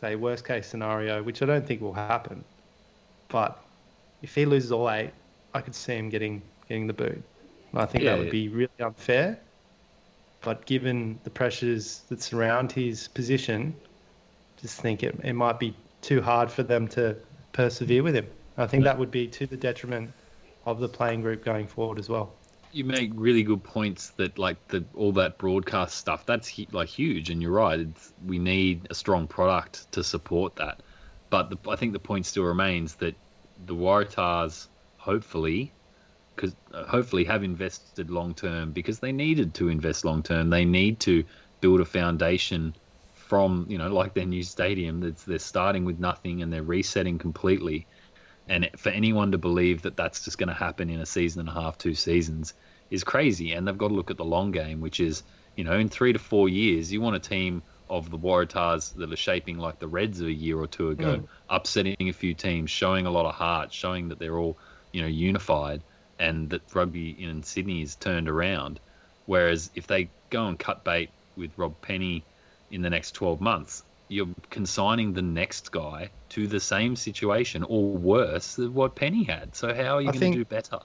[0.00, 2.44] say worst case scenario, which I don't think will happen,
[3.28, 3.64] but
[4.22, 5.14] if he loses all eight,
[5.54, 7.24] I could see him getting getting the boot.
[7.72, 8.30] And I think Yeah, that would yeah.
[8.30, 9.46] be really unfair.
[10.42, 13.82] But given the pressures that surround his position,
[14.58, 17.22] just think it, it might be too hard for them to
[17.52, 18.26] persevere with him.
[18.56, 20.12] I think that would be to the detriment
[20.66, 22.32] of the playing group going forward as well.
[22.72, 27.28] you make really good points that like the all that broadcast stuff that's like huge
[27.30, 30.80] and you're right it's, we need a strong product to support that
[31.30, 33.14] but the, i think the point still remains that
[33.66, 35.72] the waratahs hopefully
[36.36, 40.64] because uh, hopefully have invested long term because they needed to invest long term they
[40.64, 41.24] need to
[41.60, 42.72] build a foundation
[43.30, 47.16] from you know like their new stadium that's they're starting with nothing and they're resetting
[47.16, 47.86] completely
[48.50, 51.48] and for anyone to believe that that's just going to happen in a season and
[51.48, 52.52] a half, two seasons,
[52.90, 53.52] is crazy.
[53.52, 55.22] And they've got to look at the long game, which is,
[55.54, 59.12] you know, in three to four years, you want a team of the Waratahs that
[59.12, 61.28] are shaping like the Reds of a year or two ago, mm.
[61.48, 64.58] upsetting a few teams, showing a lot of heart, showing that they're all,
[64.90, 65.80] you know, unified,
[66.18, 68.80] and that rugby in Sydney is turned around.
[69.26, 72.24] Whereas if they go and cut bait with Rob Penney
[72.70, 77.92] in the next 12 months, you're consigning the next guy to the same situation or
[77.92, 79.54] worse than what Penney had.
[79.54, 80.80] So how are you going to do better?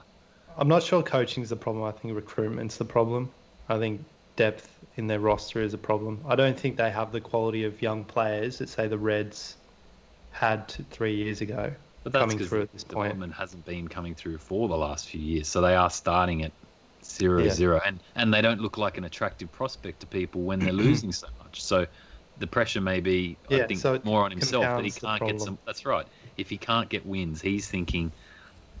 [0.56, 1.84] I'm not sure coaching is the problem.
[1.84, 3.30] I think recruitment's the problem.
[3.68, 4.04] I think
[4.36, 6.20] depth in their roster is a problem.
[6.26, 9.56] I don't think they have the quality of young players that say the Reds
[10.30, 11.72] had three years ago.
[12.04, 13.34] But that's coming through at this development point.
[13.34, 16.52] hasn't been coming through for the last few years, so they are starting at
[17.10, 17.50] zero yeah.
[17.50, 21.12] zero, and and they don't look like an attractive prospect to people when they're losing
[21.12, 21.62] so much.
[21.62, 21.86] So
[22.38, 25.40] the pressure may be, yeah, I think, so more on himself that he can't get
[25.40, 25.58] some.
[25.66, 26.06] That's right.
[26.36, 28.12] If he can't get wins, he's thinking,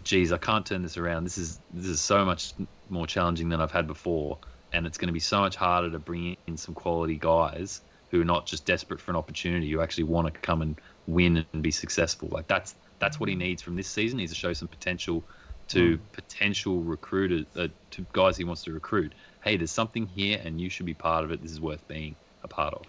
[0.04, 1.24] "Geez, I can't turn this around.
[1.24, 2.52] This is this is so much
[2.88, 4.38] more challenging than I've had before,
[4.72, 8.20] and it's going to be so much harder to bring in some quality guys who
[8.20, 11.62] are not just desperate for an opportunity, who actually want to come and win and
[11.62, 12.28] be successful.
[12.30, 14.18] Like that's that's what he needs from this season.
[14.18, 15.26] He's to show some potential
[15.68, 16.00] to mm.
[16.12, 19.12] potential recruiters, uh, to guys he wants to recruit.
[19.42, 21.42] Hey, there's something here, and you should be part of it.
[21.42, 22.86] This is worth being a part of.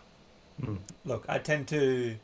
[1.05, 2.15] Look, I tend to.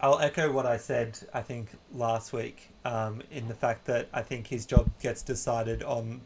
[0.00, 4.22] I'll echo what I said, I think, last week, um, in the fact that I
[4.22, 6.20] think his job gets decided on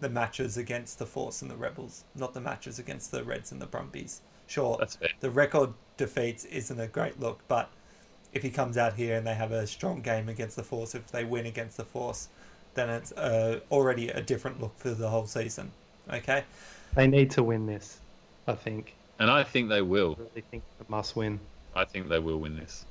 [0.00, 3.60] the matches against the Force and the Rebels, not the matches against the Reds and
[3.60, 4.22] the Brumbies.
[4.48, 4.78] Sure,
[5.20, 7.70] the record defeats isn't a great look, but
[8.32, 11.06] if he comes out here and they have a strong game against the Force, if
[11.12, 12.28] they win against the Force,
[12.74, 15.70] then it's uh, already a different look for the whole season.
[16.12, 16.44] Okay?
[16.94, 17.98] They need to win this,
[18.46, 20.16] I think and I think they will.
[20.18, 21.38] I really think it must win.
[21.76, 22.84] I think they will win this.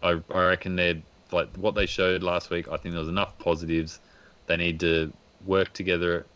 [0.00, 2.68] I, I reckon they're like what they showed last week.
[2.68, 3.98] I think there was enough positives.
[4.46, 5.12] They need to
[5.44, 6.26] work together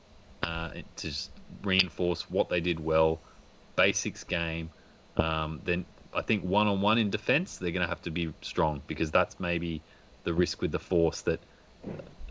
[0.42, 1.30] uh, to just
[1.62, 3.20] reinforce what they did well.
[3.76, 4.70] Basics game.
[5.16, 8.34] Um, then I think one on one in defence, they're going to have to be
[8.42, 9.82] strong because that's maybe
[10.24, 11.38] the risk with the force that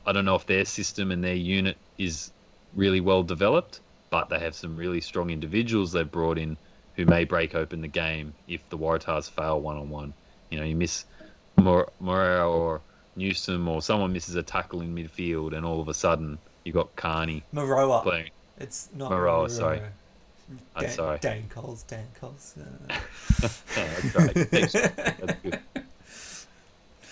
[0.05, 2.31] I don't know if their system and their unit is
[2.75, 6.57] really well developed but they have some really strong individuals they've brought in
[6.95, 10.13] who may break open the game if the Waratahs fail one on one.
[10.49, 11.05] You know, you miss
[11.57, 12.81] Moreira or
[13.15, 16.95] Newsom or someone misses a tackle in midfield, and all of a sudden you got
[16.95, 18.03] Carney Moeroa.
[18.03, 18.31] playing.
[18.59, 19.79] It's not Moeroa, sorry.
[19.79, 19.91] Dan,
[20.75, 21.19] I'm sorry.
[21.19, 22.55] Dan Coles, Dan Coles.
[22.59, 22.99] Uh...
[23.75, 24.33] that's right.
[24.51, 25.59] that's good.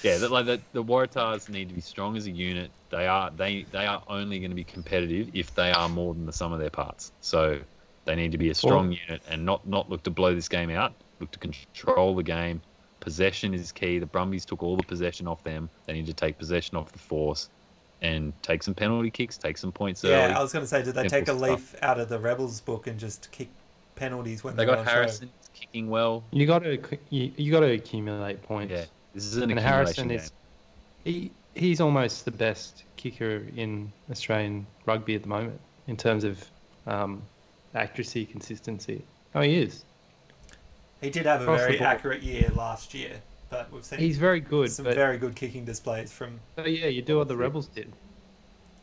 [0.05, 2.69] Yeah, that, like the, the Waratahs need to be strong as a unit.
[2.91, 6.27] They are they they are only going to be competitive if they are more than
[6.27, 7.11] the sum of their parts.
[7.21, 7.59] So
[8.05, 10.47] they need to be a strong well, unit and not not look to blow this
[10.47, 10.93] game out.
[11.19, 12.61] Look to control the game.
[12.99, 13.97] Possession is key.
[13.97, 15.69] The Brumbies took all the possession off them.
[15.85, 17.49] They need to take possession off the force
[18.01, 20.33] and take some penalty kicks, take some points yeah, early.
[20.33, 21.83] I was going to say, did they take a leaf stuff.
[21.83, 23.49] out of the Rebels book and just kick
[23.95, 25.49] penalties when they got Harrison show?
[25.53, 26.23] kicking well?
[26.31, 26.77] You got to
[27.09, 28.73] you, you got to accumulate points.
[28.73, 28.85] Yeah,
[29.15, 30.17] this is an and Harrison game.
[30.17, 30.31] is
[31.05, 36.43] he he's almost the best kicker in Australian rugby at the moment in terms of
[36.85, 37.21] um,
[37.73, 39.01] accuracy, consistency.
[39.33, 39.85] Oh, he is.
[41.01, 43.13] He did have a very accurate year last year,
[43.49, 44.71] but we've seen he's very good.
[44.71, 46.39] Some very good kicking displays from.
[46.57, 47.91] Oh yeah, you do what the Rebels did.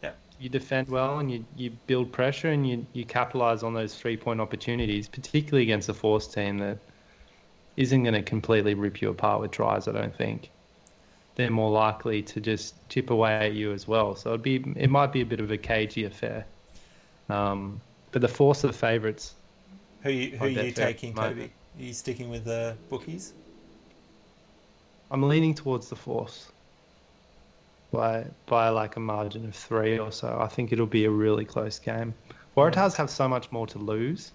[0.03, 0.13] Yeah.
[0.41, 4.17] You defend well and you, you build pressure and you, you capitalize on those three
[4.17, 6.79] point opportunities, particularly against a force team that
[7.77, 9.89] isn't going to completely rip you apart with tries.
[9.89, 10.51] I don't think
[11.35, 14.15] they're more likely to just chip away at you as well.
[14.15, 16.45] So it'd be it might be a bit of a cagey affair.
[17.29, 19.35] Um, but the force of favourites.
[20.03, 21.53] Who you, who are you taking, Toby?
[21.79, 23.33] Are you sticking with the bookies?
[25.11, 26.51] I'm leaning towards the force
[27.93, 30.39] by by like a margin of three or so.
[30.41, 32.15] I think it'll be a really close game.
[32.57, 34.33] Waratahs have so much more to lose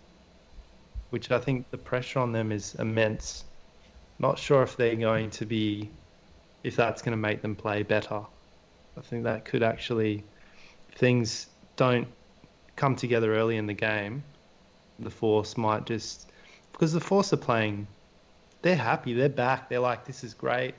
[1.10, 3.46] which I think the pressure on them is immense.
[4.20, 5.90] Not sure if they're going to be,
[6.64, 8.22] if that's going to make them play better.
[8.98, 10.24] I think that could actually,
[10.96, 12.08] things don't
[12.76, 14.24] come together early in the game,
[15.00, 16.32] the Force might just,
[16.72, 17.88] because the Force are playing,
[18.64, 20.74] they're happy, they're back, they're like, this is great.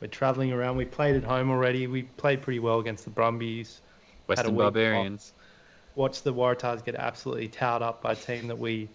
[0.00, 0.76] We're travelling around.
[0.76, 1.86] We played at home already.
[1.86, 3.80] We played pretty well against the Brumbies.
[4.28, 5.32] Western Barbarians.
[5.34, 5.96] Off.
[5.96, 8.88] watch the Waratahs get absolutely towed up by a team that we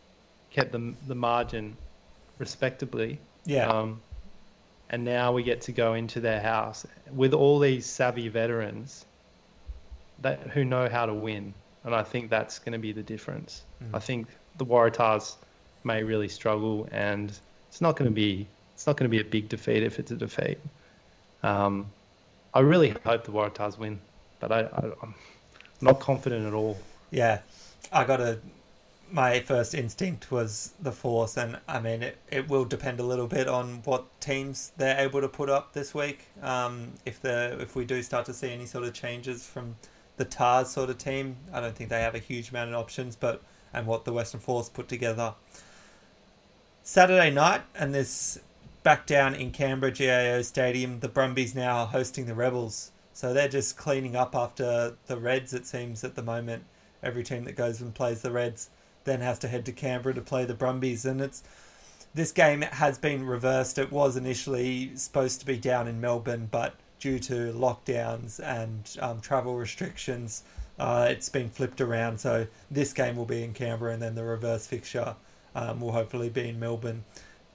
[0.54, 1.76] kept the the margin
[2.39, 3.20] respectably.
[3.45, 3.68] Yeah.
[3.68, 4.01] Um,
[4.89, 9.06] and now we get to go into their house with all these savvy veterans
[10.22, 13.64] that who know how to win, and I think that's going to be the difference.
[13.93, 14.28] I think
[14.58, 15.36] the Waratahs
[15.84, 17.32] may really struggle, and
[17.70, 20.12] it's not going to be it's not going to be a big defeat if it's
[20.12, 20.58] a defeat.
[21.41, 21.91] Um,
[22.54, 23.99] I really hope the Waratahs win,
[24.39, 25.16] but I, I, I'm
[25.82, 26.78] not confident at all.
[27.12, 27.39] Yeah,
[27.91, 28.39] I got a.
[29.14, 32.18] My first instinct was the force, and I mean it.
[32.32, 35.93] It will depend a little bit on what teams they're able to put up this
[35.93, 36.26] week.
[36.41, 39.76] Um, if the if we do start to see any sort of changes from
[40.18, 43.16] the Tahs sort of team, I don't think they have a huge amount of options.
[43.16, 45.36] But and what the Western Force put together.
[46.82, 48.39] Saturday night, and this
[48.82, 52.89] back down in Canberra GIO Stadium, the Brumbies now hosting the Rebels.
[53.14, 56.64] So they're just cleaning up after the Reds, it seems, at the moment.
[57.03, 58.72] Every team that goes and plays the Reds
[59.06, 61.06] then has to head to Canberra to play the Brumbies.
[61.06, 61.43] And it's
[62.14, 63.78] this game has been reversed.
[63.78, 69.20] It was initially supposed to be down in Melbourne, but due to lockdowns and um,
[69.20, 70.43] travel restrictions,
[70.80, 72.20] uh, it's been flipped around.
[72.20, 75.16] So this game will be in Canberra, and then the reverse fixture
[75.56, 77.04] um, will hopefully be in Melbourne.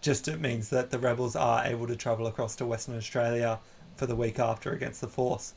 [0.00, 3.58] Just it means that the Rebels are able to travel across to Western Australia
[3.96, 5.54] for the week after against the Force.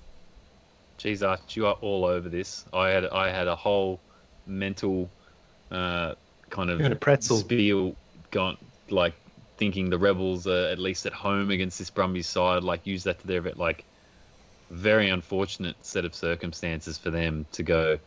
[0.98, 2.66] Geez, Arch, you are all over this.
[2.74, 4.00] I had I had a whole
[4.46, 5.10] mental
[5.72, 6.16] uh,
[6.50, 7.38] kind of a pretzel.
[7.38, 7.96] spiel
[8.32, 8.58] gone
[8.90, 9.14] like
[9.58, 12.64] thinking the rebels are at least at home against this Brumbies side.
[12.64, 13.58] Like use that to their bit.
[13.58, 13.86] Like
[14.70, 18.00] very unfortunate set of circumstances for them to go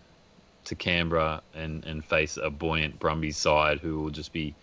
[0.64, 4.54] to Canberra and, and face a buoyant Brumbies side who will just be,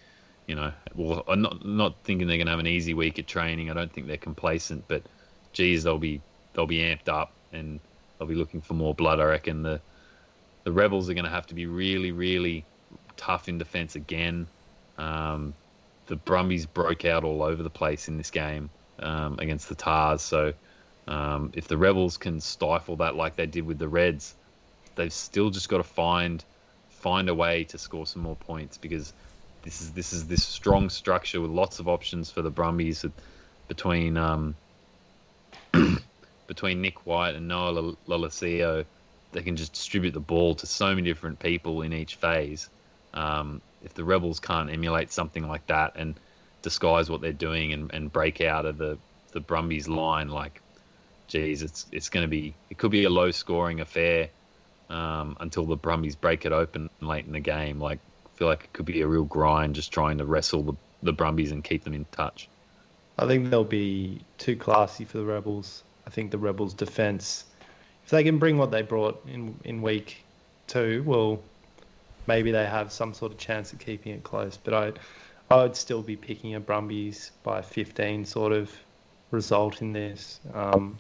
[0.48, 3.28] you know, well, I'm not not thinking they're going to have an easy week at
[3.28, 3.70] training.
[3.70, 5.04] I don't think they're complacent, but
[5.54, 6.22] geez, they'll be
[6.54, 7.80] they'll be amped up and
[8.18, 9.20] they'll be looking for more blood.
[9.20, 9.80] I reckon the
[10.64, 12.66] the rebels are going to have to be really really
[13.18, 14.48] tough in defence again.
[14.98, 15.54] Um,
[16.08, 20.22] the Brumbies broke out all over the place in this game um, against the Tahs,
[20.22, 20.54] so.
[21.08, 24.36] Um, if the Rebels can stifle that like they did with the Reds,
[24.96, 26.46] they've still just got to find
[26.90, 29.14] find a way to score some more points because
[29.64, 33.06] this is this is this strong structure with lots of options for the Brumbies
[33.68, 34.56] between um,
[36.48, 38.86] between Nick White and Noah Lolesio.
[39.32, 42.70] They can just distribute the ball to so many different people in each phase.
[43.14, 46.16] Um, if the Rebels can't emulate something like that and
[46.62, 48.98] disguise what they're doing and, and break out of the,
[49.32, 50.62] the Brumbies line, like,
[51.28, 54.30] geez, it's it's going to be it could be a low scoring affair
[54.90, 57.80] um, until the Brumbies break it open late in the game.
[57.80, 60.74] Like, I feel like it could be a real grind just trying to wrestle the,
[61.04, 62.50] the Brumbies and keep them in touch.
[63.18, 65.84] I think they'll be too classy for the Rebels.
[66.08, 67.46] I think the Rebels' defense,
[68.04, 70.24] if they can bring what they brought in in week
[70.68, 71.40] two, well,
[72.32, 74.56] maybe they have some sort of chance of keeping it close.
[74.56, 74.94] But I,
[75.54, 78.72] I would still be picking a Brumbies by 15 sort of
[79.32, 80.40] result in this.
[80.54, 80.98] Um,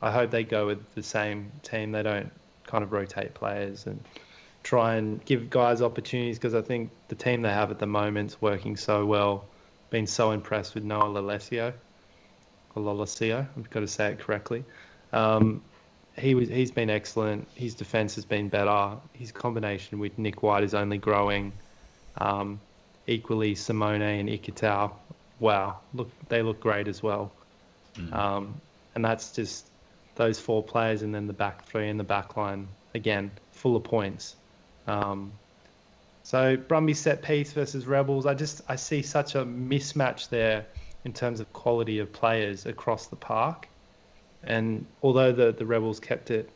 [0.00, 1.92] I hope they go with the same team.
[1.92, 2.32] They don't
[2.66, 4.02] kind of rotate players and
[4.62, 8.40] try and give guys opportunities because I think the team they have at the moment's
[8.40, 9.44] working so well.
[9.90, 11.74] Been so impressed with Noah Lolesio,
[12.74, 13.46] or Lolesio.
[13.58, 14.64] I've got to say it correctly.
[15.12, 15.60] Um,
[16.16, 17.48] he was he's been excellent.
[17.54, 18.96] His defense has been better.
[19.12, 21.52] His combination with Nick White is only growing.
[22.18, 22.60] Um,
[23.06, 24.92] equally, Simone and Ikitau,
[25.40, 27.32] wow, look they look great as well.
[28.12, 28.54] Um,
[28.94, 29.66] and that's just
[30.14, 33.84] those four players, and then the back three and the back line again, full of
[33.84, 34.36] points.
[34.86, 35.32] Um,
[36.22, 38.26] so Brumbies set piece versus Rebels.
[38.26, 40.66] I just I see such a mismatch there
[41.04, 43.68] in terms of quality of players across the park.
[44.44, 46.50] And although the, the Rebels kept it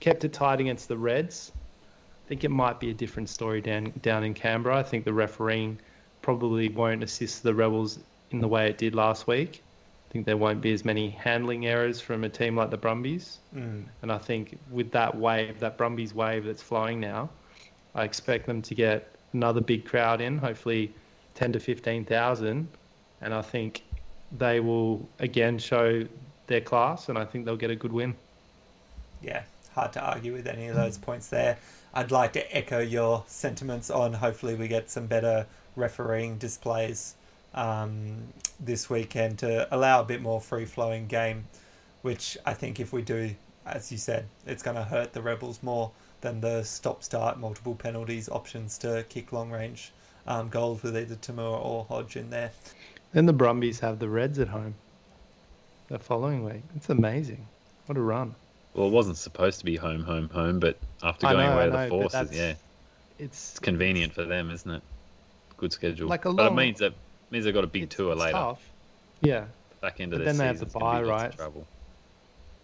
[0.00, 1.52] kept it tight against the Reds,
[2.24, 4.78] I think it might be a different story down down in Canberra.
[4.78, 5.78] I think the refereeing
[6.22, 7.98] probably won't assist the Rebels
[8.30, 9.62] in the way it did last week.
[10.08, 13.38] I think there won't be as many handling errors from a team like the Brumbies.
[13.54, 13.84] Mm.
[14.02, 17.30] And I think with that wave, that Brumbies wave that's flowing now,
[17.94, 20.92] I expect them to get another big crowd in, hopefully
[21.34, 22.66] 10 to 15,000.
[23.20, 23.82] And I think
[24.36, 26.04] they will again show
[26.50, 28.14] their class, and I think they'll get a good win.
[29.22, 29.44] yeah,
[29.74, 31.56] hard to argue with any of those points there.
[31.94, 35.46] I'd like to echo your sentiments on hopefully we get some better
[35.76, 37.14] refereeing displays
[37.54, 38.16] um,
[38.58, 41.44] this weekend to allow a bit more free flowing game,
[42.02, 43.34] which I think if we do,
[43.64, 47.74] as you said, it's going to hurt the Rebels more than the stop start, multiple
[47.74, 49.92] penalties, options to kick long range
[50.26, 52.50] um, goals with either To'omua or Hodge in there.
[53.12, 54.74] Then the Brumbies have the Reds at home
[55.90, 56.62] the following week.
[56.76, 57.46] It's amazing.
[57.86, 58.34] What a run.
[58.74, 61.70] Well, it wasn't supposed to be home, home, home, but after going know, away to
[61.72, 62.50] know, the forces, yeah,
[63.18, 64.82] It's it's convenient for them, isn't it?
[65.56, 66.08] Good schedule.
[66.08, 66.94] Like a but it means that
[67.30, 68.62] means they've got a big it's- tour it's later, tough.
[69.20, 69.44] Yeah,
[69.80, 71.32] back into but their then they have the It's gonna be bye, right?
[71.32, 71.66] Travel.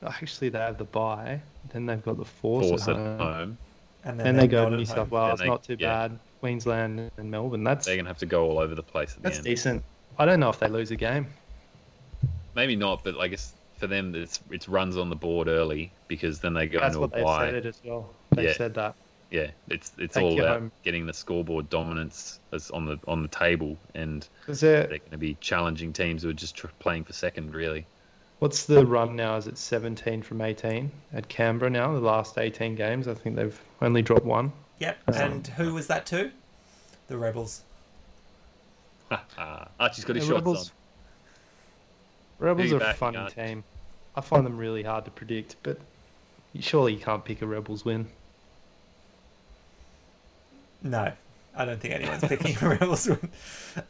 [0.06, 1.40] actually they have the bye.
[1.72, 3.18] Then they've got the force, Force at at home.
[3.18, 3.58] home.
[4.04, 4.84] And Then they go to New.
[4.84, 5.40] South Wales.
[5.40, 6.08] they- not too yeah.
[6.08, 6.18] bad.
[6.38, 7.64] Queensland and Melbourne.
[7.64, 9.44] That's They're gonna have to go all over the place at the that's end.
[9.46, 9.84] decent.
[10.16, 11.26] I don't know if they lose a game.
[12.57, 16.40] Maybe not, but I guess for them, it's it's runs on the board early because
[16.40, 17.46] then they go That's into what a they bye.
[17.46, 18.09] said it as well.
[18.32, 18.54] They Yeah.
[18.54, 18.94] said that.
[19.30, 20.72] Yeah, it's it's Take all you about home.
[20.82, 25.11] getting the scoreboard dominance as on the on the table, and Is there, they're going
[25.11, 27.86] to be challenging teams who are just tr- playing for second, really.
[28.38, 29.36] what's the run now?
[29.36, 31.92] Is it 17 from 18 at Canberra now?
[31.92, 34.52] The last 18 games, I think they've only dropped one.
[34.78, 34.96] Yep.
[35.09, 36.30] Um, And who was that to?
[37.09, 37.62] The Rebels.
[39.11, 40.74] Archie's got his The shots Rebels- on.
[42.39, 43.64] Rebels are a backing, funny team.
[44.14, 45.78] I find them really hard to predict, but
[46.61, 48.07] surely you can't pick a Rebels win.
[50.82, 51.12] No,
[51.55, 53.30] I don't think anyone's picking a Rebels win.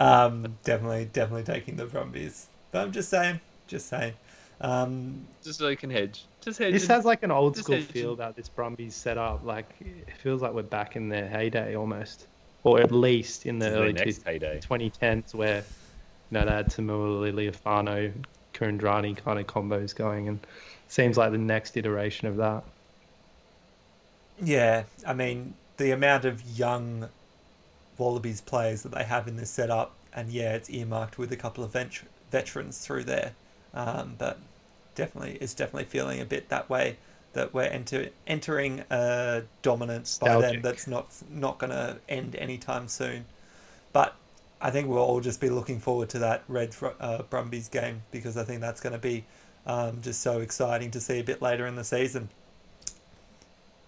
[0.01, 2.47] Um, definitely, definitely taking the Brumbies.
[2.71, 4.15] But I'm just saying, just saying.
[4.61, 6.25] Um, Just so you can hedge.
[6.41, 6.73] Just hedge.
[6.73, 9.45] This has like an old school hedge feel about this Brumbies setup.
[9.45, 12.27] Like it feels like we're back in their heyday almost,
[12.65, 14.61] or at least in the This early their two, heyday.
[14.61, 15.63] 2010s, where you
[16.31, 18.13] know they had To'omua Lealiifano,
[18.57, 20.41] Kuridrani kind of combos going, and
[20.89, 22.65] seems like the next iteration of that.
[24.43, 27.09] yeah, I mean the amount of young
[27.99, 31.65] Wallabies players that they have in this setup, and yeah, it's earmarked with a couple
[31.65, 33.33] of vent- veterans through there.
[33.75, 34.39] Um, but
[34.95, 36.97] definitely, it's definitely feeling a bit that way
[37.33, 42.89] that we're enter- entering a dominance by them that's not not going to end anytime
[42.89, 43.25] soon.
[44.67, 48.37] I think we'll all just be looking forward to that Red uh, Brumbies game because
[48.37, 49.25] I think that's going to be
[49.65, 52.31] um, just so exciting to see a bit later in the season.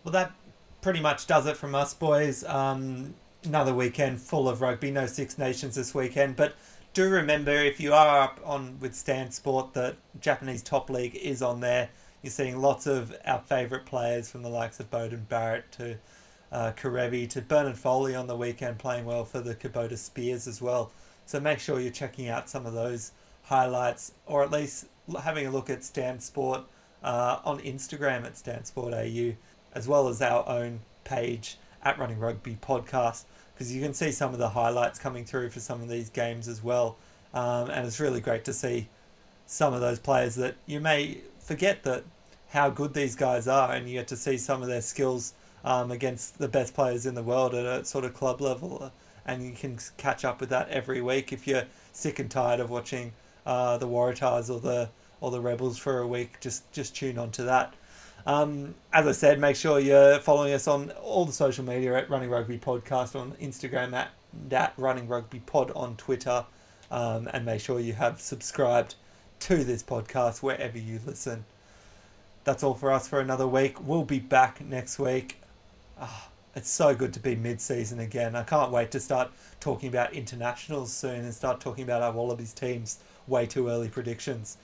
[0.05, 0.31] Well, that
[0.81, 2.45] pretty much does it from us, boys.
[2.45, 4.93] Um, another weekend full of rugby.
[4.93, 6.55] No Six Nations this weekend, but
[6.95, 11.43] do remember if you are up on with Stan Sport, that Japanese Top League is
[11.43, 11.89] on there.
[12.23, 15.99] You're seeing lots of our favourite players from the likes of Beauden Barrett to
[16.53, 20.63] uh, Kerevi to Bernard Foley on the weekend playing well for the Kubota Spears as
[20.63, 20.91] well.
[21.27, 23.13] So make sure you're checking out some of those
[23.45, 24.87] highlights or at least
[25.23, 26.63] having a look at Stan Sport
[27.03, 29.35] uh, on Instagram at Stan Sport AU
[29.75, 33.25] as well as our own page at Running Rugby Podcast
[33.55, 36.47] because you can see some of the highlights coming through for some of these games
[36.47, 36.97] as well.
[37.35, 38.89] Um, and it's really great to see
[39.47, 42.05] some of those players that you may forget that
[42.51, 45.35] how good these guys are, and you get to see some of their skills
[45.65, 48.93] um, against the best players in the world at a sort of club level,
[49.27, 52.71] and you can catch up with that every week if you're sick and tired of
[52.71, 53.13] watching
[53.47, 54.89] uh, the Waratahs or the
[55.21, 56.41] or the Rebels for a week.
[56.41, 57.75] Just just tune on to that.
[58.27, 62.11] Um, as I said, make sure you're following us on all the social media at
[62.11, 64.11] Running Rugby Podcast on Instagram at
[64.49, 66.45] that Running Rugby Pod on Twitter,
[66.91, 68.95] um, and make sure you have subscribed
[69.41, 71.45] to this podcast wherever you listen.
[72.45, 73.81] That's all for us for another week.
[73.87, 75.41] We'll be back next week.
[76.01, 78.37] Ah, it's so good to be mid-season again.
[78.37, 82.53] I can't wait to start talking about internationals soon and start talking about our Wallabies
[82.53, 83.01] teams.
[83.27, 84.59] Way too early predictions,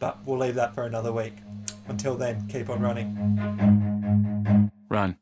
[0.00, 1.34] but we'll leave that for another week.
[1.86, 3.16] Until then, keep on running.
[4.88, 5.16] Run.